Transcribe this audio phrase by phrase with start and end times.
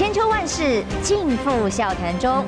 [0.00, 2.42] 千秋万世尽付笑谈中。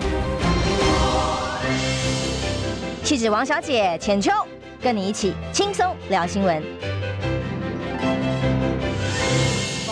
[3.04, 4.32] 气质王小姐浅秋，
[4.80, 6.62] 跟你一起轻松聊新闻。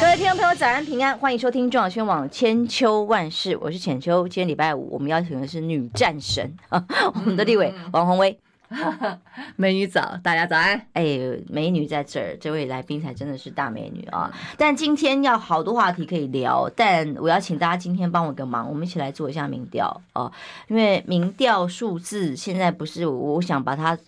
[0.00, 4.26] 各位听众朋友，早安平安，欢迎收听中广宣网千秋万世，我是浅秋。
[4.26, 6.82] 今天礼拜五，我们邀请的是女战神啊，
[7.14, 8.38] 我们的立委王鸿薇。
[9.56, 10.80] 美女早，大家早安。
[10.92, 14.32] 哎，美女在这儿，这位来宾才真的是大美女啊！
[14.56, 20.30] 但今天要好多话题可以聊，但我要请大家今天帮我个忙，我们一起来做一下民调哦，
[20.68, 23.98] 因为民调数字现在不是，我想把它。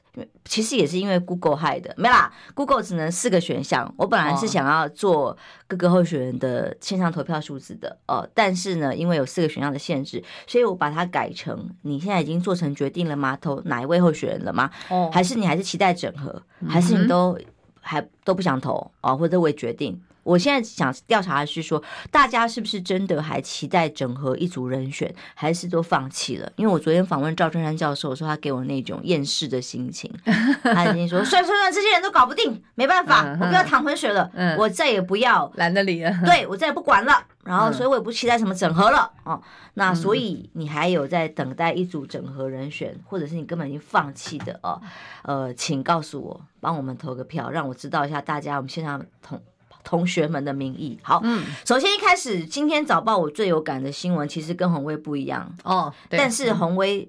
[0.44, 3.90] 其实也是因为 Google 害的，没啦，Google 只能四个选项。
[3.96, 5.34] 我本来是想要做
[5.66, 13.38] 各个候选人的线上投票数字的，呃，但是呢，因为有四个选项的限制，所以我把它改成：你现在已经做成决定了吗？
[13.40, 14.70] 投哪一位候选人了吗？
[14.90, 16.42] 哦，还是你还是期待整合？
[16.68, 17.38] 还是你都
[17.80, 19.16] 还都不想投啊？
[19.16, 19.98] 或者未决定？
[20.22, 26.50] 我现在想调查的是说，大家是不是真的还期待整合一组人选，还是都放弃了？
[26.56, 30.12] 因为我昨天访问赵春山教授说，他给我那种厌世的心情，
[30.62, 37.12] 他已经说算算算，这些人都搞不定，没办法，我不要淌浑水了，我再也不要懒得理了，对，我再也不管了。
[37.44, 39.42] 然后，所以我也不期待什么整合了哦。
[39.74, 44.80] 那所以你还有在等待一组整合人选，或者是你根本已经放弃的哦？
[45.22, 49.42] 呃，请告诉我，帮我们投个票，让我知道一下大家我们线上同。
[49.84, 55.52] 同学们的名义，好，嗯，首先一开始，今天早报我最有感的新闻，其实跟红威不一样。
[55.64, 57.08] 哦，但是红威，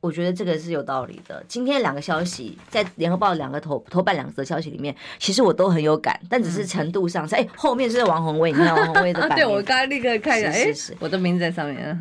[0.00, 1.44] 我觉得这个是有道理的。
[1.48, 11.98] 今天两个消息在联合报两个头头版两则消息里面，其实我都很有感，但只是程度上，哎、嗯，后面是王宏威，你看王鸿薇的版面，对，我刚刚立刻看一下，哎，我的名字在上面，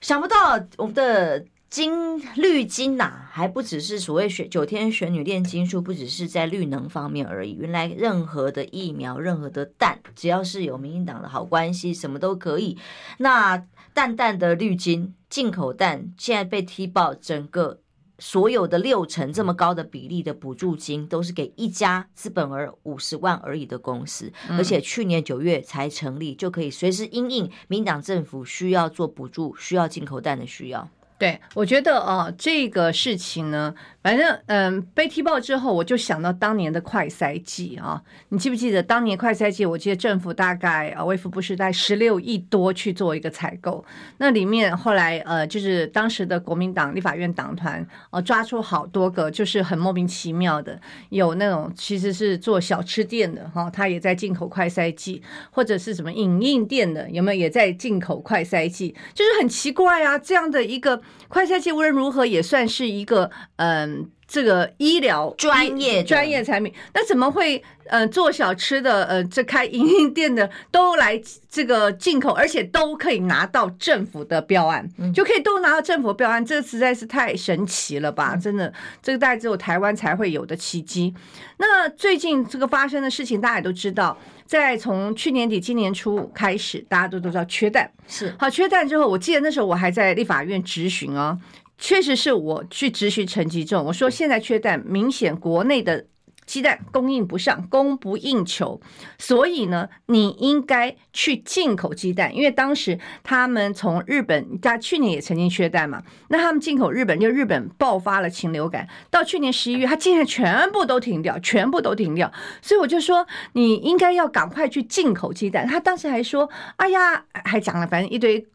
[0.00, 1.44] 想不到我们的。
[1.70, 7.52] 金绿金呐、啊，还不只是所谓选九天玄女炼金术，不只是在绿能方面而已。
[7.52, 12.76] 原来任何的疫苗，任何的蛋，只要是有民进党的好关系，什么都可以。
[13.18, 17.80] 那淡淡的绿金进口蛋，现在被踢爆，整个
[18.18, 30.90] 所有的六成这么高的比例的补助金，都是给一家资本额五十万而已的公司，而且去年九月才成立，就可以随时因应民党政府需要做补助、需要进口蛋的需要。
[31.20, 33.74] 对，我觉得哦，这个事情呢。
[34.02, 39.66] 反正嗯，被踢爆之后，我就想到当年的快赛季啊，你记不记得当年快赛季？
[39.66, 43.84] 我记得政府大概啊，卫福部是在十六亿多去做一个采购，
[44.16, 50.80] 那里面后来呃，就是当时的国民党立法院党团呃，抓出好多个，就是很莫名其妙的，
[51.10, 58.94] 有那种其实是做小吃店的哈，他也在进口快赛季，或者是什么影印店的，有没有也在进口快赛季？
[59.12, 63.90] 就是很奇怪啊，这样的一个快赛季无论如何也算是一个嗯。
[64.30, 71.20] 嗯，这个医疗专业专业产品，那怎么会呃做小吃的呃这开营业店的都来
[71.50, 78.36] 这个进口，而且都可以拿到政府的标案，嗯、就可以都拿到政府标案，这实在是太神奇了吧！
[78.36, 81.12] 真的，这个大概只有台湾才会有的奇迹。
[81.58, 84.16] 那最近这个发生的事情，大家也都知道，
[84.46, 91.38] 在从去年底今年初开始，大家都都知道缺蛋是好缺蛋之后，我记得那时候我还在立法院质询哦。
[91.80, 96.06] 确实是我去质询陈吉仲，我说现在缺蛋，明显国内的
[96.44, 98.80] 鸡蛋供应不上，供不应求，
[99.18, 112.30] 所以呢，你应该去进口鸡蛋，因为当时他们从日本，他去年也曾经缺蛋嘛，那他们进口日本，就日本爆发了禽流感，到去年十一月，他竟然全部都停掉，全部都停掉，
[112.60, 115.66] 所以我就说你应该要赶快去进口鸡蛋。
[115.66, 118.46] 他当时还说，哎呀，还讲了反正一堆。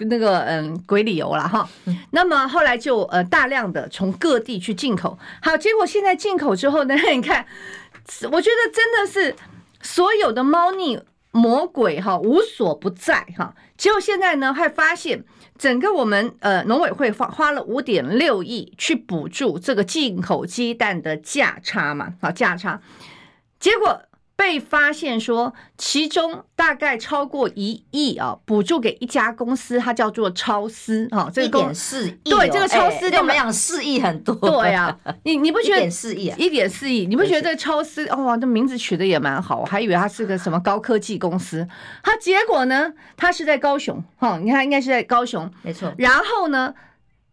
[0.00, 1.68] 那个嗯，鬼理由了哈。
[2.10, 7.44] 那么后来就呃大量的从各地去进口，好，结果现在进口之后呢， 你看，
[8.30, 9.34] 我觉得真的是
[9.82, 11.00] 所有的猫腻
[11.32, 13.54] 魔鬼哈无所不在哈。
[13.76, 15.24] 结果现在呢，还发现
[15.58, 22.80] 整个我们呃农委会花花了五点六亿去补助这个进口鸡蛋的价差嘛，好价差，
[23.58, 24.02] 结果。
[24.38, 41.66] 被发现说，其中大概超过一亿啊，补助给一家公司，它叫做超思啊，这个一点四亿，对，这个超思就没有四亿很多，对呀， 你你不觉得一点四亿，一点四亿，你不觉得这个超思哇，这名字取得也蛮好，我还以为它是个什么高科技公司，
[42.04, 46.72] 它结果呢，它是在高雄哈，你看应该是在高雄，没错，然后呢，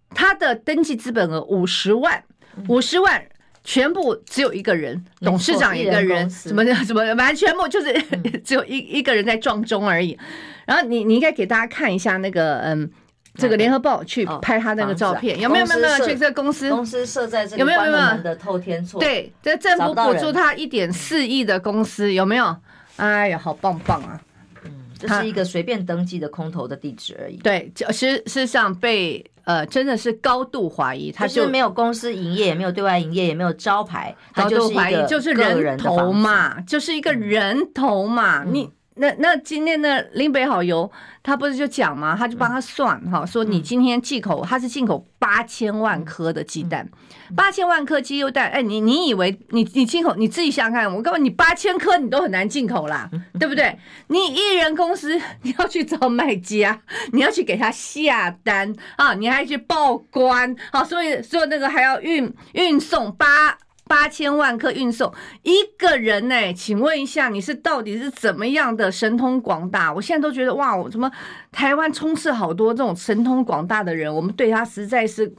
[0.09, 2.24] 它的登记资本额五十万，
[2.68, 3.27] 五十万。
[3.65, 7.91] 全部只有一个人，董事长一个人，什么什么，反正全部就是
[8.45, 10.17] 只有一一个人在撞钟而已。
[10.65, 12.89] 然后你你应该给大家看一下那个嗯，
[13.35, 16.15] 这个联合报去拍他那个照片，有没有没有没有去？
[16.15, 19.00] 这个公司公司设在这个有没有没有的透天厝？
[19.00, 22.56] 对，这政府补助他一点四亿的公司有没有？
[22.97, 24.21] 哎呀，好棒棒啊！
[24.63, 27.35] 嗯，这是一个随便登记的空头的地址而已。
[27.38, 38.69] 对，就实事实上被呃真的是高度怀疑，他就没有公司营业，也没有对外营业，也没有招牌，高度怀疑就是人头嘛，就是一个人头嘛，嗯、你。
[38.97, 40.89] 那那今天的林北好油，
[41.21, 42.15] 他不是就讲吗？
[42.18, 46.88] 他就帮他算哈、嗯，说你今天进口，他是进口八千万颗的鸡蛋，
[47.36, 53.77] 八、嗯、千万颗鸡肉蛋，哎，你你以为你你进口，你自己想想看，我告诉你，八千颗你都很难进口啦， 对不对？
[54.07, 56.81] 你一人公司你要去找卖家，
[57.12, 63.57] 你要去给他下单啊，你还去报关，好，所以所以那个还要运运送八。
[63.87, 69.93] 八千万颗运送一个人呢、请问一下，你是到底是怎么样的神通广大？
[69.93, 71.11] 我现在都觉得哇，我怎么
[71.51, 74.13] 台湾充斥好多这种神通广大的人？
[74.13, 75.31] 我们对他实在是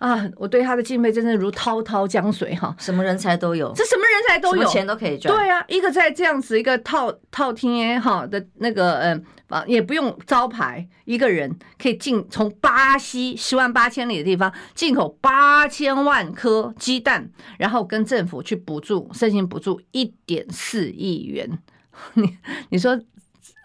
[0.00, 5.32] 啊，我对他的敬佩真的如滔滔江水哈，什么人才都有，这什么人才都有，钱都可以赚。
[5.32, 9.24] 对啊，一个在这样子一个套套厅哈的那个嗯。
[9.50, 21.58] 啊，也不用招牌，一个人可以进从巴西十万八千里的地方进口八千万颗鸡蛋，然后跟政府去补助，申请补助一点四亿元。
[22.14, 22.38] 你
[22.68, 22.96] 你说，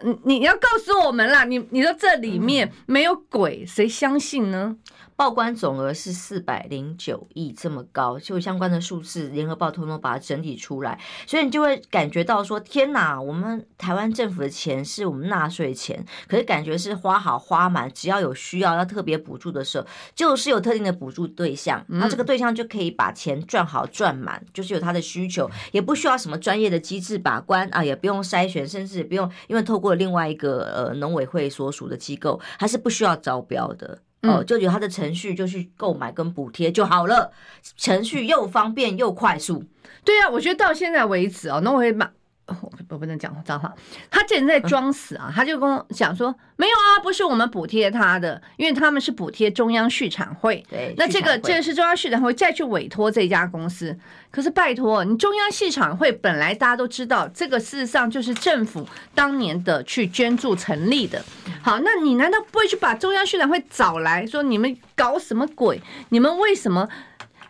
[0.01, 4.75] 你你要告诉我们啦，你你说这里面没有鬼，谁相信呢？
[5.17, 34.01] 报关总额是四百零九亿，这么高，就相关的数字，联合报通通把它整理出来，所以你就会感觉到说，天哪，我们台湾政府的钱是我们纳税钱，可是感觉是花好花满，只要有需要要特别补助的时候，就是有特定的补助对象，那这个对象就可以把钱赚好赚满，就是有他的需求，也不需要什么专业的机制把关啊，也不用筛选，甚至也不用因为透过另外一个呃农委会所属的机构，它是不需要招标的。
[34.27, 37.31] 哦，就有他的程序，就去购买跟补贴就好了，
[37.77, 39.63] 程序又方便又快速。
[40.04, 42.10] 对啊，我觉得到现在为止哦，那我会买。
[42.47, 43.74] 我我不能讲脏话，
[44.12, 45.31] 他竟然在装死啊！
[45.33, 50.63] 他就跟我讲说，没有啊，不是我们补贴他的，因为他们是补贴中央畜产会。
[50.69, 53.97] 对，那这个这个是中央畜产会再去委托这家公司。
[54.30, 61.24] 可是拜托你，中央畜产会本来大家都知道，这个事实上就是政府当年的去捐助成立的。
[61.63, 65.81] 好，那你难道不会去把中央畜产会找来说，你们搞什么鬼？
[66.09, 66.88] 你们为什么？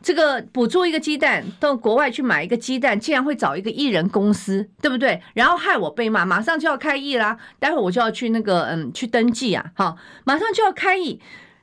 [0.05, 5.19] 这个补助一个鸡蛋到国外去买一个鸡蛋，竟然会找一个艺人公司，对不对？
[5.33, 11.19] 然后害我被骂，马上就要开议啦，待会我就要去那个嗯去登记啊，好，马上就要开议，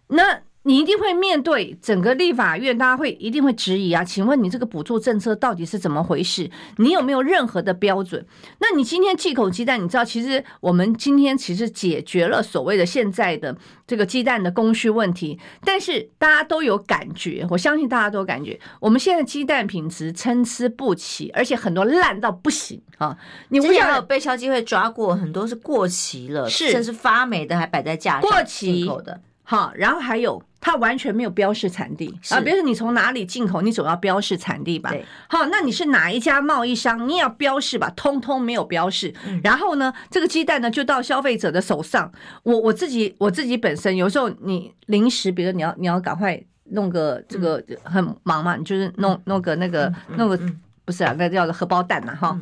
[0.09, 0.41] 那。
[0.65, 4.05] 你一定会面对整个立法院，大家会一定会质疑啊。
[4.05, 6.51] 请问你这个补助政策到底是怎么回事？
[6.77, 8.25] 你有没有任何的标准？
[8.61, 13.57] 那你今天忌口鸡蛋，你知道，其实我们今天其实解决了所谓的现在的
[13.87, 23.17] 这个鸡蛋的供需问题，但是大家都有感觉，我相信大家都有感觉，我们现在鸡蛋品质参差不齐，而且很多烂到不行啊！
[23.49, 29.21] 你之前有被消基会抓过，很多是过期了，是甚至发霉的，还摆在架上过期口的。
[29.53, 30.43] 好，然后还有。
[30.65, 34.91] 它完全没有标示产地啊，比如说你从哪里进口，你总要标示产地吧？
[34.91, 35.05] 对。
[35.29, 37.93] 好，那你是哪一家贸易商，你也要标示吧？
[37.97, 39.13] 通通没有标示。
[39.27, 39.41] 嗯。
[39.43, 42.09] 然后呢，这个鸡蛋呢就到消费者的手上。
[42.45, 50.39] 我我自己我自己本身有时候你临时，比如你要你要赶快弄个这个很忙嘛，你就是弄弄个那个弄个
[50.85, 52.39] 不是啊，那叫做荷包蛋呐哈。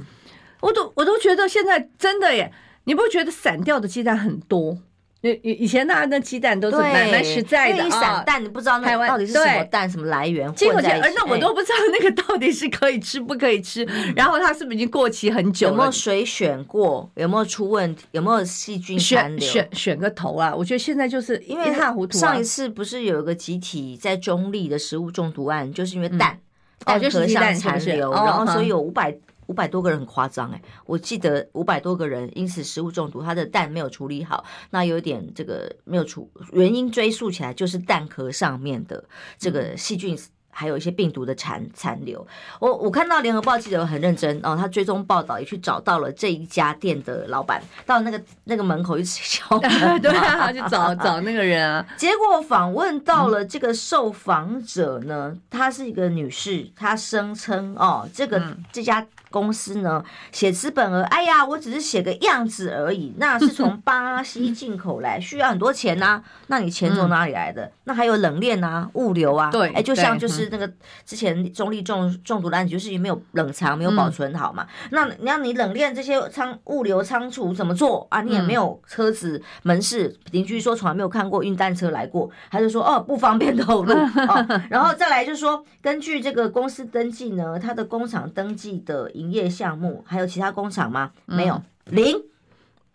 [0.60, 2.52] 我都我都觉得现在真的耶，
[2.84, 4.76] 你不觉得散掉的鸡蛋很多？
[5.22, 15.72] 以以前大家的鸡蛋都是蛮蛮实在的，啊散蛋你不知道那到底是什么蛋什么来源，进口而那我都不知道那个到底是可以吃不可以吃，然后它是不是已经过期很久了？
[15.72, 17.10] 有没有水选过？
[17.16, 18.06] 有没有出问题？
[18.12, 19.46] 有没有细菌残留？
[19.46, 20.54] 选选选个头啊！
[20.56, 22.16] 我觉得现在就是因为一塌糊涂。
[22.16, 26.38] 上一次不是有一个集体在中立的食物中毒案，就是因为蛋
[26.84, 29.14] 蛋壳上残留，然后所以有五百。
[29.50, 39.04] 五百多个人很夸张哎，我记得五百多个人因此食物中毒，他的蛋没有处理好，那有点这个没有处原因追溯起来，就是蛋壳上面的
[39.36, 40.16] 这个细菌。
[40.50, 42.26] 还有一些病毒的残残留，
[42.58, 49.70] 我我看到联合报记者很认真哦，他追踪报道也去找到了这一家店的老板，到那个那个门口一直敲门，
[50.02, 51.86] 对啊，去找找那个人啊。
[51.96, 58.42] 结果访问到了这个受访者呢，她是一个女士，她声称哦，这个
[58.72, 67.70] 这家公司呢写资本额，哎呀，我只是写个样子而已，那是从 巴西进口来，需要很多钱呐，那你钱从哪里来的？
[67.84, 70.39] 那还有冷链啊，物流啊，对，哎，就像就是。
[70.50, 70.70] 那个
[71.04, 74.66] 之前中立中中毒的案子，就是因为没有冷藏，没有保存好嘛。
[74.84, 78.22] 嗯、那你让你冷链这些仓物流仓储怎么做啊？
[78.22, 83.92] 你也没有车子门市，邻居说从来没有看过运蛋车来过，他就说哦不方便透露
[84.28, 84.60] 哦。
[84.70, 91.10] 然后再来就是说，根据这个公司登记呢，他的工厂登记的营业项目还有其他工厂吗？
[91.26, 92.16] 没有，零，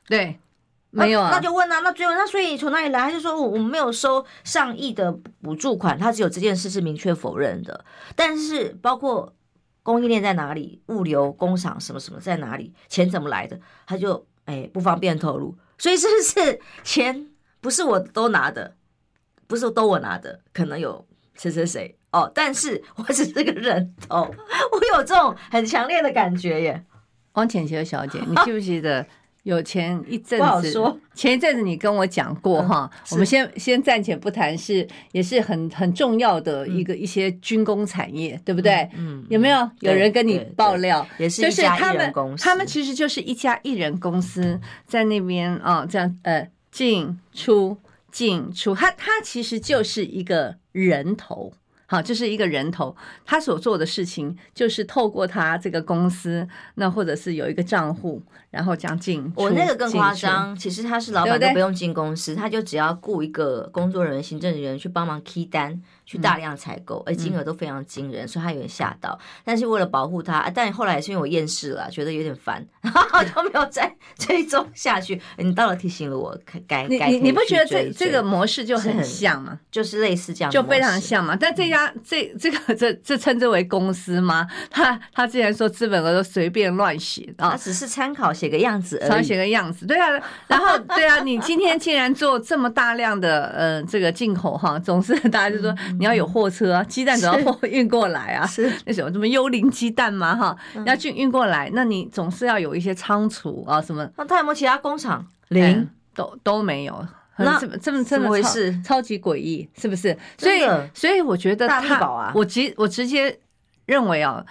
[0.07, 0.39] 对。
[0.95, 3.01] 没有啊，那就问啊，那追问那所以你从哪里来？
[3.01, 5.11] 他就说我们没有收上亿的
[5.41, 7.83] 补助款，他只有这件事是明确否认的。
[8.15, 9.35] 但是包括
[9.83, 15.57] 供应链在哪里，物流工厂什么什么在哪里，钱怎么来的，他就哎不方便透露。
[15.77, 17.27] 所以是不是 钱
[17.59, 18.75] 不是我都拿的，
[19.47, 24.21] 不是都我拿的，可能有谁谁谁哦，但是我只是个人头，
[24.71, 26.85] 我有这种很强烈的感觉耶。
[27.33, 29.05] 汪浅秋小姐，你记不记得？
[29.45, 30.99] 有前一阵子，不好说。
[31.13, 38.73] 前一阵子你跟我讲过哈，嗯、我们先先暂且不谈，是也是很很重要的一个、嗯、一些军工产业，对不对？
[38.95, 41.07] 嗯，嗯有没有有人跟你爆料？
[41.19, 47.77] 也是一家艺人公司，他们其实就是一家艺人公司在那边啊，这样呃进出
[48.11, 51.53] 进出，他他其实就是一个人头。
[51.87, 59.31] 好，这是一个人头，他所做的事情就是透过他这个公司，那或者是有一个账户，然后这样进。
[59.35, 65.81] 我那个更夸张，其实他是老板都不用进公司，他就只要雇一个工作人员、行政人员去帮忙 key 单。
[66.05, 69.17] 去大量采购，而金额都非常惊人，嗯、所以他有点吓到。
[69.43, 75.19] 但是为了保护他，但后来也是因为我厌世了，觉得有点烦， 就没有再 追踪下去。
[75.37, 79.59] 你到了提醒了我，该该你你不觉得这这个模式就很像吗？
[79.71, 81.35] 就是类似这样，就非常像嘛。
[81.35, 84.47] 但这家、嗯、这这个这这称之为公司吗？
[84.69, 89.87] 他他竟然说资本额都随便乱写啊，他只是参考写个样子而已，写个样子。
[89.87, 95.75] 对啊， 然后对啊，你今天竟然做这么大量的呃这个进口哈，总是大家就说。
[95.99, 104.09] 你要有货车啊，鸡蛋总要货运过来啊，是那什么什么幽灵鸡蛋嘛哈，要去运过来，那你总是要有一些仓储啊什么。
[104.17, 105.25] 那他有没有其他工厂？
[105.49, 107.07] 零都都没有。
[107.37, 108.81] 那这么这么这么回事？
[108.83, 110.17] 超级诡异，是不是？
[110.37, 110.61] 所以
[110.93, 113.39] 所以我觉得他，我直我直接
[113.85, 114.45] 认为啊。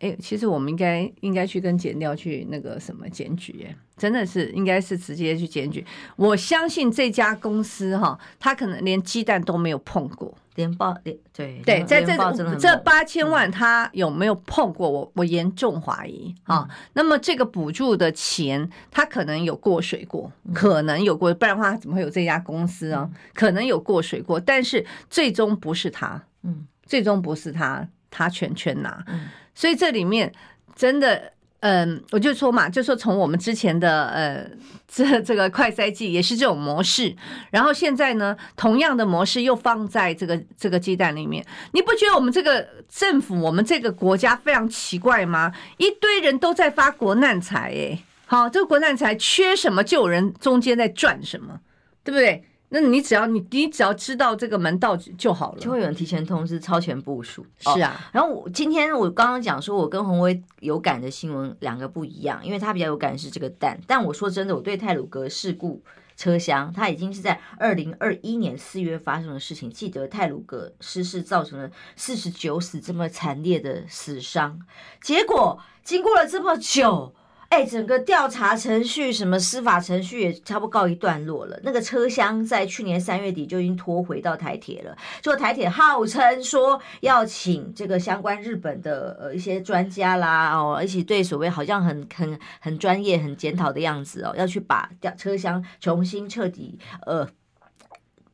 [0.00, 5.84] 哎，其实我们应该应该去跟检调去那个什么检举，哎，真的是应该是直接去检举。
[6.16, 12.16] 我相信这家公司哈，他可能连鸡蛋都没有碰过，连报连对对，在这
[12.56, 14.88] 这八千万他有没有碰过？
[14.88, 16.66] 我我严重怀疑啊。
[16.94, 23.06] 那么这个补助的钱，他可能有过水过，可能有过，不然的话他怎么会有这家公司啊？
[23.34, 29.28] 可能有过水过，但是最终不是他，嗯，最终不是他，他全全拿，嗯。
[29.54, 30.32] 所以这里面
[30.74, 34.50] 真的，嗯，我就说嘛，就说从我们之前的呃，
[34.88, 37.14] 这这个快筛剂也是这种模式，
[37.50, 45.52] 然后现在呢，同样的模式又放在这个这个鸡蛋里面，你不觉得我们这个政府，我们这个国家非常奇怪吗？
[45.76, 51.60] 一堆人都在发国难财，哎，好，这个国难财缺什么就有人中间在赚什么，
[52.02, 52.44] 对不对？
[52.72, 57.44] 那你只要你你只要知道这个门道就好了，就会有人提前通知、超前部署。
[57.58, 63.78] 是啊，然后我今天我刚刚讲说，我跟鸿威有感的新闻两个不一样，因为他比较有感是这个蛋。
[63.86, 65.82] 但我说真的，我对泰鲁格事故
[66.16, 69.68] 车厢，它已经是在二零二一年四月发生的事情。
[69.68, 74.60] 记得泰鲁格失事造成了四十九死这么惨烈的死伤，
[75.02, 77.14] 结果经过了这么久。
[77.50, 81.58] 哎，整个调查程序、什么司法程序也差不多告一段落了。
[81.64, 84.96] 那个车厢在去年三月底就已经拖回到台铁了。
[85.20, 97.28] 就台铁号称说要请这个相关日本的呃一些专家啦，哦，一起对所谓好像很很很专业、很检讨的样子哦，要去把调车厢重新彻底呃。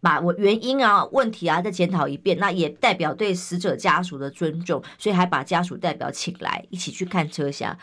[0.00, 7.76] 把我原因啊、问题啊再检讨一遍，那也代表对死者家属的尊重，所以还把家属代表请来一起去看车厢，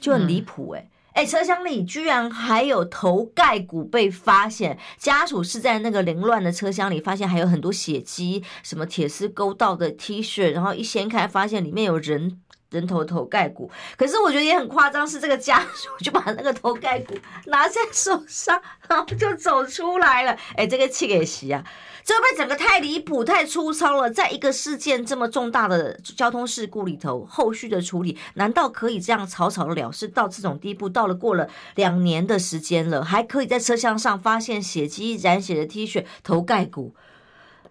[0.00, 12.40] 就很离谱哎哎，车厢里居然还有头盖骨被发现，家属是在那个凌乱的车厢里发现还有很多血迹，什么铁丝勾到的 T 恤，然后一掀开发现里面有人。
[12.70, 17.14] 人头头盖骨，可是我觉得也很夸张，是这个家属就把那个头盖骨
[17.46, 20.36] 拿在手上，然后就走出来了。
[20.56, 21.64] 哎，这个气给洗啊！
[22.04, 24.08] 这被整个太离谱、太粗糙了。
[24.10, 30.06] 在一个事件这么重大的交通事故里头，后续的处理难道可以这样草草了事？
[30.08, 36.94] 到这种地步，到了过了两年的时间了，还可以在车厢上发现血迹、染血的 T 恤、头盖骨。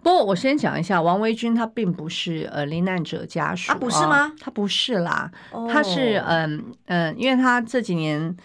[0.05, 4.31] 不过我先讲一下，王维君他并不是呃罹难者家属，他不是吗？
[4.39, 5.31] 他不是啦，
[5.67, 8.37] 他是嗯嗯，因为他这几年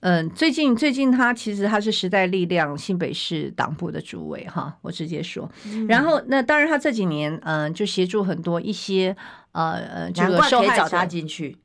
[0.00, 5.48] 嗯最近最近他其实他是时代力量新北市党部的主委哈，我直接说。
[5.88, 9.16] 然后那当然他这几年嗯就协助很多一些
[9.52, 11.56] 呃呃这个受害者他进去，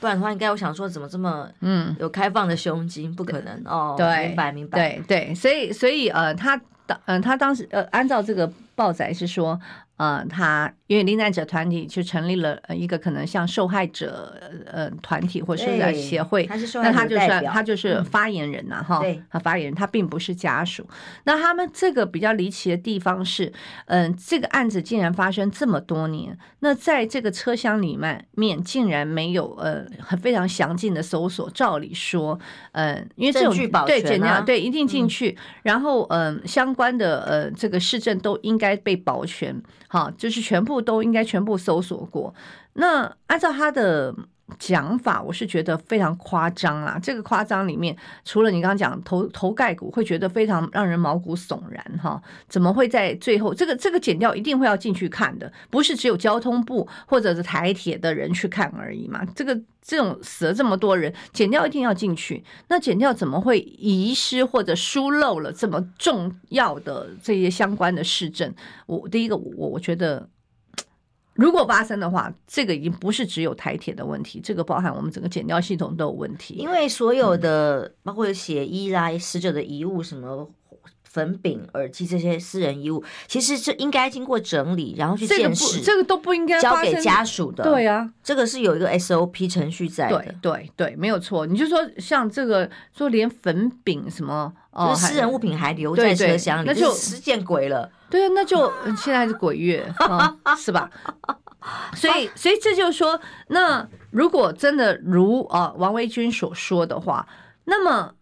[0.00, 3.14] 不然的话应该我想说怎么这么嗯有开放的胸襟？
[3.14, 6.58] 不可能哦，对，明白明白，对对，所以所以呃他。
[6.86, 9.60] 当嗯，他当时呃，按照这个报载是说，
[9.96, 20.86] 呃，他因为罹难者团体就成立了一个可能像受害者呃团体或者是协会，那他就算他就是发言人呐、啊、哈，他发言人，他并不是家属。
[21.24, 23.52] 那他们这个比较离奇的地方是，
[23.86, 31.48] 嗯、呃，这个案子竟然发生这么多年，那在这个车厢里面面竟然没有呃很非常详尽的搜索。
[31.50, 32.38] 照理说，
[32.72, 33.54] 嗯、呃，因为这种
[33.86, 39.56] 对检调对一定进去，嗯、然后嗯、呃，相关的呃这个市政都应该被保全。
[39.88, 42.34] 好，就是全部都应该全部搜索过。
[42.74, 44.14] 那按照他的
[44.58, 46.98] 讲法，我是觉得非常夸张啊。
[47.02, 52.22] 这个夸张里面，除了你刚刚讲头头盖骨，会觉得非常让人毛骨悚然哈。
[52.48, 55.52] 怎么会在最后这个这个剪掉一定会要进去看的？
[55.68, 59.24] 不是只有交通部或者是台铁的人去看而已嘛？
[59.34, 62.44] 这个这种死了这么多人，剪掉一定要进去。
[62.68, 68.54] 那剪掉怎么会遗失或者疏漏了这么重要的这些相关的事证？
[68.86, 70.28] 我第一个，我我觉得。
[71.36, 76.54] 如果发生的话，这个已经不是只有台铁的问题，这个包含我们整个检调系统都有问题。
[76.54, 80.48] 因为所有的、嗯、包括血衣啦、死者的遗物、什么
[81.04, 85.80] 粉饼、耳机这些私人遗物，其实是应该经过整理，然后去鉴识。
[85.80, 87.64] 这个都不应该交给家属的。
[87.64, 90.18] 对啊，这个是有一个 SOP 程序在的。
[90.18, 91.46] 对对对，没有错。
[91.46, 97.90] 你就说像这个，说连粉饼什么，哦，就是私人物品还留在车厢里，那就实见鬼了。
[98.10, 100.90] 对啊，那就现在是鬼月， 哦、是吧？
[101.96, 107.26] 所以，所以这就是说，那如果真的如啊王维军所说的话，
[107.64, 108.14] 那么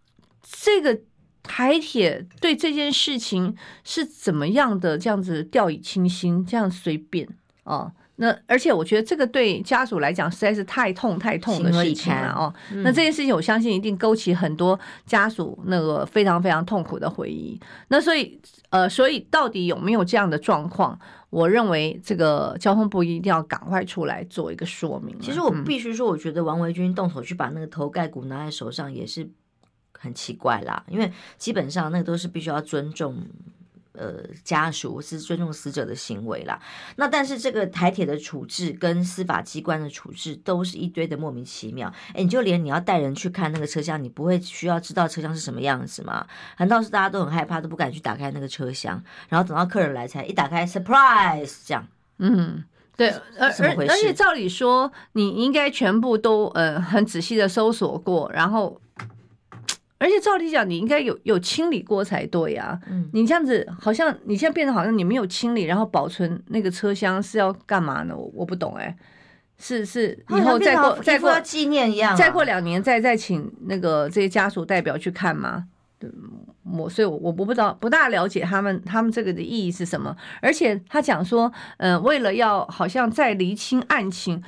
[0.43, 0.99] 这个
[1.43, 4.97] 台铁对这件事情是怎么样的？
[4.97, 7.29] 这样子掉以轻心，这样随便
[7.65, 7.93] 啊？
[8.17, 12.55] 那而且我觉得这个对家属来讲实在是太痛太痛的事情了哦。
[12.71, 17.59] 嗯、那这件事情我相信一定勾起很多家属那个非常非常痛苦的回忆。
[17.89, 18.41] 那所以
[18.71, 20.99] 呃，所以到底有没有这样的状况？
[21.31, 25.19] 我认为这个交通部一定要赶快出来做一个说明。
[25.21, 29.29] 其实我必须说，我觉得王维军动手去把那个头盖骨拿在手上也是
[29.99, 33.17] 很奇怪啦，因为基本上那个都是必须要尊重。
[33.97, 36.61] 呃，家属是尊重死者的行为啦。
[36.97, 41.93] 那但是这个台铁的处置跟司法机关的处置都是一堆的莫名其妙。
[42.09, 46.27] 哎，你就连你要带人去看那个车厢，你不会需要知道车厢是什么样子吗？
[46.59, 51.87] 难道是大家都很害怕，都不敢去打开那个车厢，然后等到客人来才一打开，surprise 这样？
[52.19, 52.65] 嗯，
[52.97, 58.81] 对，而而而且照理说，你应该全部都呃很仔细的搜索过，然后。
[60.05, 62.79] 而且照理讲，你应该有有清理过才对呀。
[62.91, 68.15] 嗯，你这样子好像你现在变得好像你没有清理，然后保存那个车厢是要干嘛呢？
[68.15, 68.97] 我我不懂哎、欸，
[69.57, 75.65] 是是以后再过再过纪念一样，再过两年再再请那个这些家属代表去看吗？
[75.99, 76.11] 对，
[76.71, 80.15] 我所以我我不知道不大了解他们他们这个的意义是什么。
[80.43, 84.43] 而且他讲说，嗯、呃，为了要好像再厘清案情。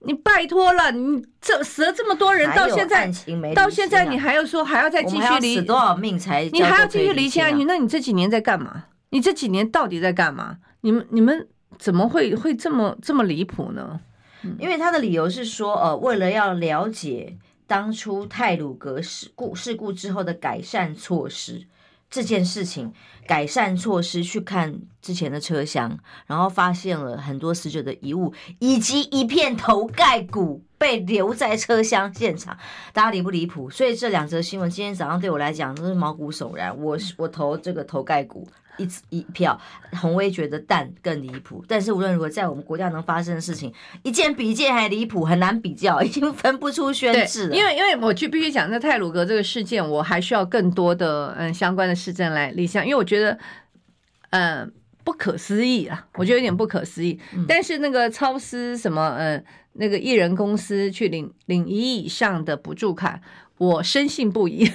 [0.00, 3.10] 你拜托了，你这死了这么多人，到现在
[3.54, 6.44] 到现在你还要说还要再继续离死多少命才？
[6.52, 7.66] 你还要继续离清案情？
[7.66, 8.84] 那你这几年在干嘛？
[9.10, 10.58] 你这几年到底在干嘛？
[10.82, 14.00] 你们你们怎么会会这么这么离谱呢？
[14.58, 21.66] 因为他的理由是说，呃，为了要了解当初泰鲁格事故事故之后的改善措施。
[22.10, 22.92] 这件事情
[23.26, 32.56] 改善措施，去看之前的车厢，然后发现了很多死者的遗物，以及一片头盖骨被留在车厢现场，
[32.92, 33.68] 大家离不离谱？
[33.68, 36.76] 所以这两则新闻今天早上对我来讲都是毛骨悚然。
[36.78, 38.48] 我我投这个头盖骨。
[38.78, 39.60] 一一票，
[40.00, 47.54] 洪威觉得蛋更离谱，但是无论如何，在我们国家能发生的事情，一件比一件还离谱，很难比较， 已经分不出宣制了。
[47.54, 53.38] 因为因为我去必须讲，那泰鲁格这个事件，我还需要更多的嗯相关的事证来立项，因为我觉得
[54.30, 54.68] 嗯、呃、
[55.04, 57.18] 不可思议啊，我觉得有点不可思议。
[57.34, 63.20] 嗯、但是那个超私什么嗯、呃、那个艺人公司去领领一亿以上的补助款，
[63.58, 64.70] 我深信不疑。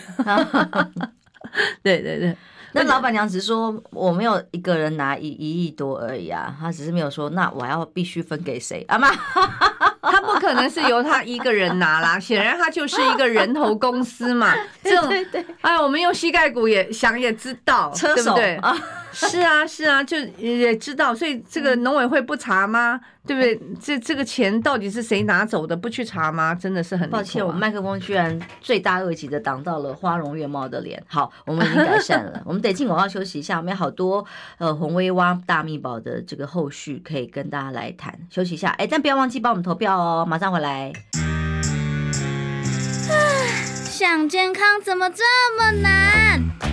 [1.81, 2.35] 对 对 对。
[2.73, 9.09] 那老板娘只是说我没有一个人拿一一亿多而已啊，她只是没有说那我要必须分给谁啊妈，
[10.01, 14.53] 她不可能是由她一个人拿啦， 显然她就是一个人头公司嘛。
[14.83, 18.81] 这种 对对对，哎，我们用膝盖骨也想也知道，车手对不对？
[19.13, 22.99] 是啊是啊，就也知道，所以这个农委会不查吗？
[23.25, 23.57] 对不对？
[23.81, 25.77] 这这个钱到底是谁拿走的？
[25.77, 26.53] 不去查吗？
[26.53, 31.01] 真的是很、啊、抱歉，我们麦克风居然罪大恶极的挡到了花容月貌的脸。
[31.07, 33.57] 好，我们已经改善了， 我们得进广告休息一下。
[33.57, 34.25] 我们有好多
[34.57, 38.13] 呃红薇挖大密宝的这个后续可以跟大家来谈。
[38.29, 40.91] 休息一下，哎，但不要忘记帮我们投票哦，马上回来。
[43.87, 45.23] 想健康怎么这
[45.57, 46.72] 么难？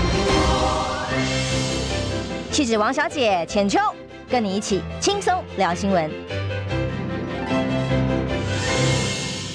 [2.51, 3.79] 气质王小姐浅秋，
[4.29, 6.11] 跟你一起轻松聊新闻。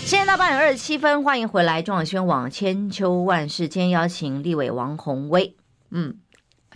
[0.06, 5.54] 现在到八点二十七分，欢迎回来中广宣网千秋万事间邀请立委王宏威。
[5.90, 6.14] 嗯，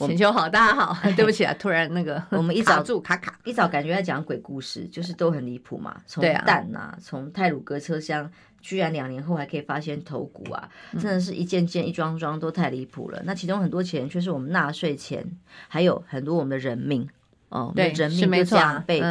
[0.06, 0.96] 浅秋好，大家好。
[1.16, 5.96] 对不起啊，突然那个 我们一早卡住卡卡，一早感觉在讲鬼故事，就是都很离谱嘛。
[6.06, 8.30] 从蛋啊，从泰鲁格车厢。
[8.62, 10.68] 居然两年后还可以发现头骨啊！
[10.92, 13.18] 真的是一件件、一桩桩都太离谱了。
[13.24, 15.26] 那其中很多钱却是我们纳税钱，
[15.66, 17.08] 还有很多我们的人命
[17.48, 19.02] 哦，对，人命就这样被。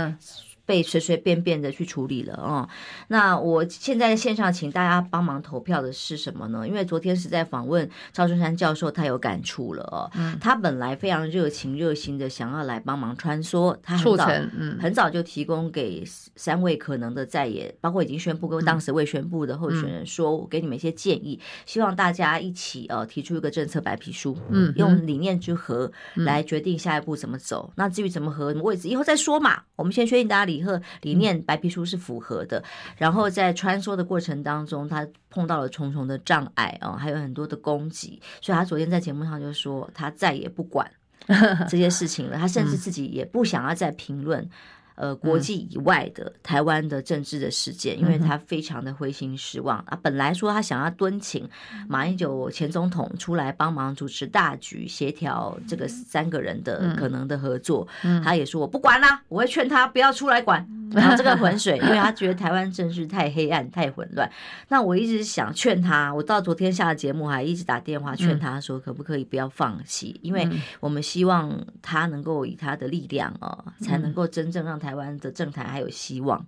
[0.69, 2.69] 被随随便便的去处理了哦。
[3.07, 6.67] 那我现在线上请大家帮忙投票的是什么呢？
[6.67, 10.11] 因为昨天是在访问赵春山教授，他有感触了哦。
[10.13, 16.03] 嗯，他本来非常热情热心的想要来帮忙穿梭，他很早嗯很早就提供给
[16.35, 27.73] 三位可能的在野，包括已经宣布跟当时未宣布的候选人说，我给你们一些建议，希望大家一起呃提出一个政策白皮书，嗯，用理念之和来决定下一步怎么走。
[27.75, 29.63] 那至于怎么和位置，以后再说嘛。
[29.75, 30.58] 我们先确定大家理。
[30.63, 32.63] 和理念白皮书是符合的，
[32.97, 40.89] 然后在穿梭的过程当中，他碰到了重重的障碍啊，还有很多的攻击，所以他昨天在节目上就说，他再也不管
[41.69, 44.49] 这些事情了，他甚至自己也不想要再评论。
[44.99, 49.97] 呃，国际以外的台湾的政治的事件，因为他非常的灰心失望啊。
[50.03, 51.49] 本来说他想要敦请
[51.87, 57.87] 马英九前总统出来帮忙主持大局，协调这个三个人的可能的合作，
[58.23, 60.67] 他也说我不管啦，我会劝他不要出来管。
[60.91, 64.29] 然后这个 浑水，因为他觉得台湾政治太黑暗、太混乱。
[64.69, 70.19] 那我一直想劝他，我到昨天下的节目还一直打电话劝他说，可不可以不要放弃？
[70.21, 70.49] 因为
[70.79, 76.45] 我们希望他能够以他的力量哦，才能够真正让台湾的政坛还有希望。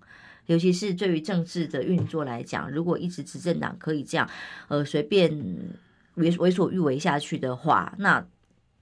[0.48, 4.30] 尤其是对于政治的运作来讲，如果一直执政党可以这样
[4.68, 5.32] 呃随便
[6.16, 8.26] 为为所欲为下去的话，那。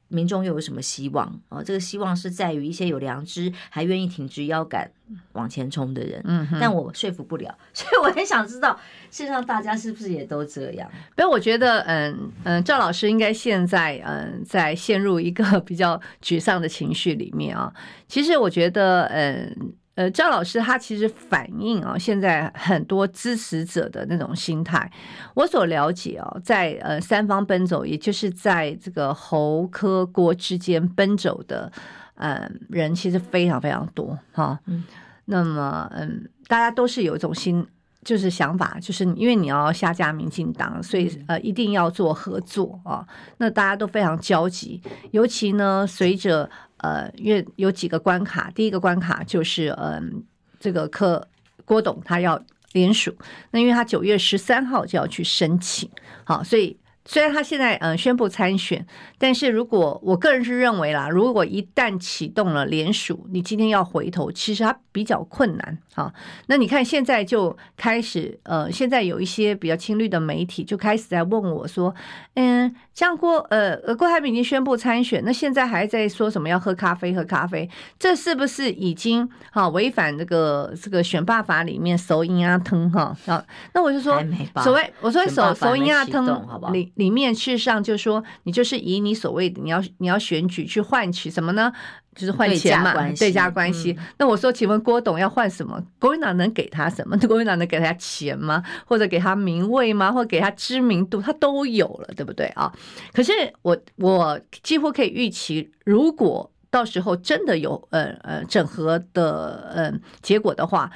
[0.10, 1.64] 民众又有什么希望啊？
[1.64, 4.90] 这个希望是在于一些有良知、还愿意挺直腰杆
[5.34, 6.22] 往前冲的人。
[6.26, 10.90] 嗯，但我说服不了， 所以我很想知道，线上大家是不是也都这样？
[11.16, 17.74] 所以我觉得，嗯嗯，赵老师应该现在嗯在陷入一个比较沮丧的情绪里面啊。
[18.08, 19.74] 其实我觉得，嗯。
[20.00, 24.90] 呃，赵老师他其实反映啊，现在很多支持者的那种心态。
[25.34, 31.70] 我所了解啊，在呃三方奔走，也就是在这个侯科郭之间奔走的，
[32.16, 34.58] 呃人其实非常非常多哈。
[34.68, 34.86] 嗯，
[35.26, 37.68] 那么嗯，大家都是有一种心，
[38.06, 43.06] 就是想法，就是因为你要下架民进党，所以呃一定要做合作啊。
[43.40, 44.82] 那大家都非常焦急，
[45.12, 46.50] 尤其呢，随着。
[46.80, 50.24] 呃，因为有几个关卡，第一个关卡就是，嗯，
[50.60, 51.28] 这个柯
[51.66, 52.42] 郭董他要
[52.74, 53.16] 联署，
[53.52, 55.90] 那因为他九月十三号就要去申请，
[56.24, 56.78] 好，所以。
[57.06, 58.86] 虽然他现在嗯宣布参选，
[59.18, 66.14] 但是如果我个人是认为啦，如果一旦启动了联署，你今天要回头，其实他比较困难啊。
[66.46, 71.96] 那你看现在就开始呃，现在有一些比较亲绿的媒体就开始在问我说，
[72.36, 83.42] 嗯，像郭呃呃郭台铭已经宣布参选，那现在还在说什么要喝咖啡喝咖啡，这是不是已经哈违反这个这个选罢法里面手音啊吞哈啊？
[83.74, 84.22] 那我就说
[84.62, 86.92] 所谓我说手手音啊疼里。
[86.96, 91.72] 里面事实上就是说，你就是以你所谓的你要你要选举去换取什么呢？
[92.20, 93.96] 就是换钱嘛，对价关系。
[93.98, 95.82] 嗯、那我说，请问郭董要换什么？
[95.98, 97.18] 国民党能给他什么？
[97.20, 98.62] 国民党能给他钱吗？
[98.86, 100.12] 或者给他名位吗？
[100.12, 101.22] 或者给他知名度？
[101.22, 102.70] 他都有了，对不对啊？
[103.14, 110.92] 可是我我几乎可以预期，如果到时候真的有呃呃整合的呃结果的话，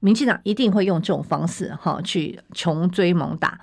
[0.00, 3.60] 民进党一定会用这种方式哈去穷追猛打。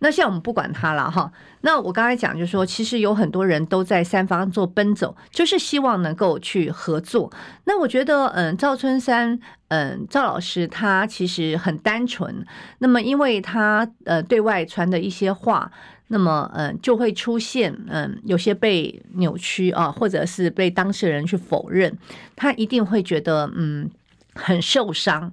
[0.00, 7.32] 那像我们不管他了哈，那我刚才讲就是说，其实有很多人都在三方做奔走，就是希望能够去合作。
[7.66, 12.44] 那我觉得，嗯，赵春山，嗯，赵老师他其实很单纯。
[12.78, 15.70] 那么，因为他呃对外传的一些话，
[16.08, 21.96] 那么嗯就会出现嗯有些被扭曲啊，或者是被当事人去否认，
[22.34, 23.88] 他一定会觉得嗯
[24.34, 25.32] 很受伤。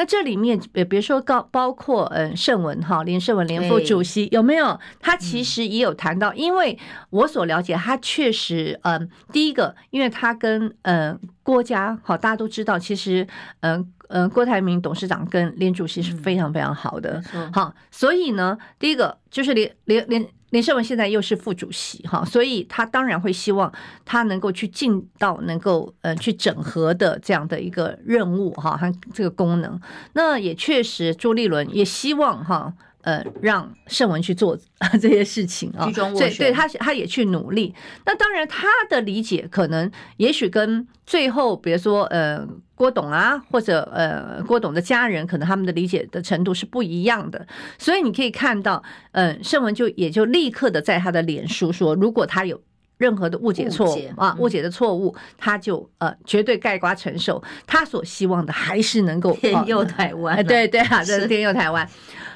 [0.00, 4.80] 那这里面，也别说高，包括嗯，盛文哈，连盛文连副主席有没有？
[4.98, 6.78] 他其实也有谈到，因为
[7.10, 13.26] 我所了解，他确实嗯，第一个，因为他跟嗯郭家好，大家都知道，其实
[13.60, 17.22] 嗯嗯，郭台铭董事长跟连主席是非常非常好的，
[17.52, 20.26] 好，所以呢，第一个就是连连连。
[20.50, 23.72] 连胜文现在又是副主席哈，所以他当然会希望
[24.04, 29.80] 他能够去尽到能够呃去整合的这样的一个任务哈和这个功能。
[30.14, 34.58] 那也确实，朱立伦也希望哈呃让胜文去做
[35.00, 37.74] 这些事情啊，对对，他他也去努力。
[38.04, 42.46] 那当然他的理解可能也许跟最后比如说呃。
[42.80, 48.82] 郭董啊，或者呃，郭董的家人，可能他们的理解的程度是不一样的，所以你可以看到，
[49.12, 52.58] 嗯、呃，胜文就也就立刻的在他的脸书说，如果他有
[52.96, 57.42] 任何的误解错误啊，误解的错误，他就呃绝对盖瓜承受。
[57.66, 61.86] 他所希望的还是能够 天佑台湾、啊，对对啊，这是天佑台湾。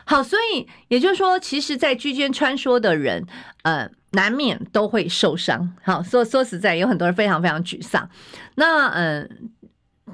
[0.05, 3.27] 好，所以也就是说，其实，在居间穿梭的人，
[3.63, 5.75] 呃，难免都会受伤。
[5.83, 8.09] 好，说说实在，有很多人非常非常沮丧。
[8.55, 9.51] 那嗯。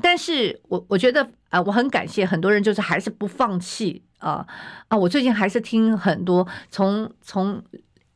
[0.01, 4.47] 但是我我觉得啊、呃，我很感谢很多人，就是还是不放弃啊
[4.87, 4.97] 啊！
[4.97, 7.61] 我最近还是听很多，从从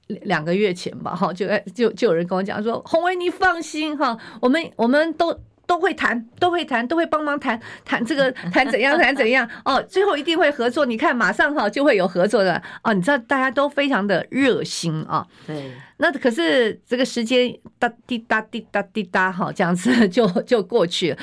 [0.07, 10.85] 两个月前吧，哈，就就就有人跟我讲说，鸿薇你放心哈，我们我们都都会谈，都会谈，都会帮忙谈谈这个谈怎样谈怎样哦，最后一定会合作。
[10.85, 15.27] 你看马上哈就会有合作的哦，你知道大家都非常的热心啊。
[15.47, 21.19] 对，那可是这个时间哒滴答滴答滴答哈，这样子 就就过去了。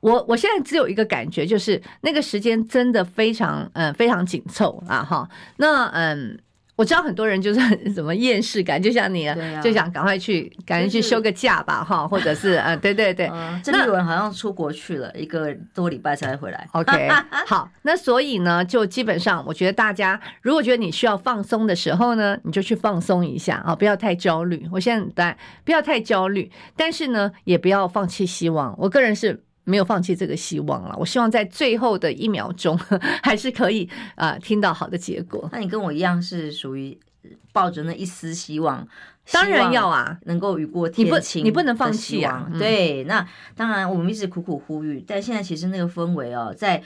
[0.00, 5.26] 我我现在只有一个感觉，就是那个时间真的非常嗯非常紧凑啊哈。
[5.56, 6.38] 那嗯，
[6.76, 13.30] 我知道很多人就是很 什么厌世感，就像你，啊就想赶快去赶紧去休个假吧哈， 或者是嗯对对对。
[13.62, 16.68] 这个人好像出国去了一个多礼拜才会回来。
[16.72, 17.08] OK，
[17.46, 24.66] 好，那所以呢，就基本上我觉得大家如果觉得你需要放松的时候呢，你就去放松一下啊，不要太焦虑。
[24.72, 28.74] 我现在不要太焦虑，但是呢，也不要放弃希望。
[28.78, 29.44] 我个人是。
[29.64, 32.78] 没有放弃这个希望了，我希望在最后的一秒钟
[33.24, 35.48] 还是可以啊、呃、听到好的结果。
[35.50, 36.98] 那你跟我一样是属于
[37.52, 38.86] 抱着那一丝希望，
[39.32, 42.50] 当然要啊，能够雨过天晴，你不能放弃啊。
[42.58, 46.82] 对，那当然我们一直苦苦呼吁，但现在其实那个氛围哦，在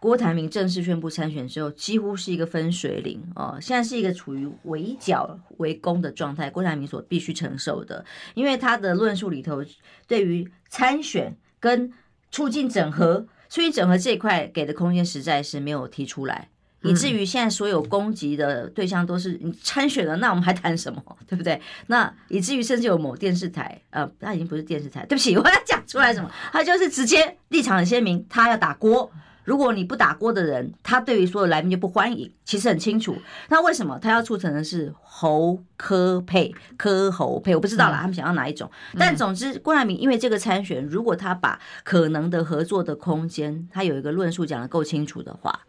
[0.00, 8.04] 郭台铭正式宣布参选之后，几乎是一个分水岭哦，现在是一个处于围剿围攻的状态，郭台铭所必须承受的，
[8.34, 9.64] 因为他的论述里头
[10.08, 11.36] 对于参选。
[11.64, 11.90] 跟
[12.30, 16.50] 促进整合，促进整合这一块给的空间实在是没有提出来，
[16.82, 21.58] 以至于现在所有攻击的对象都是你参选了，那我们还谈什么， 对不对？
[21.86, 29.10] 那以至于甚至有某电视台，呃，他已经不是电视台，对不起， 我要讲出来什么，他就是直接立场很鲜明，他要打郭。
[29.44, 33.16] 如果你不打郭的人，他对于所有来宾就不欢迎，其实很清楚。
[33.48, 37.54] 那为什么他要促成的是侯科配、科侯配？
[37.54, 38.70] 我不知道啦，他们想要哪一种？
[38.98, 45.60] 但总之，郭台铭因为这个参选，如果他把可能的合作的空间，他有一个论述讲的够清楚的话，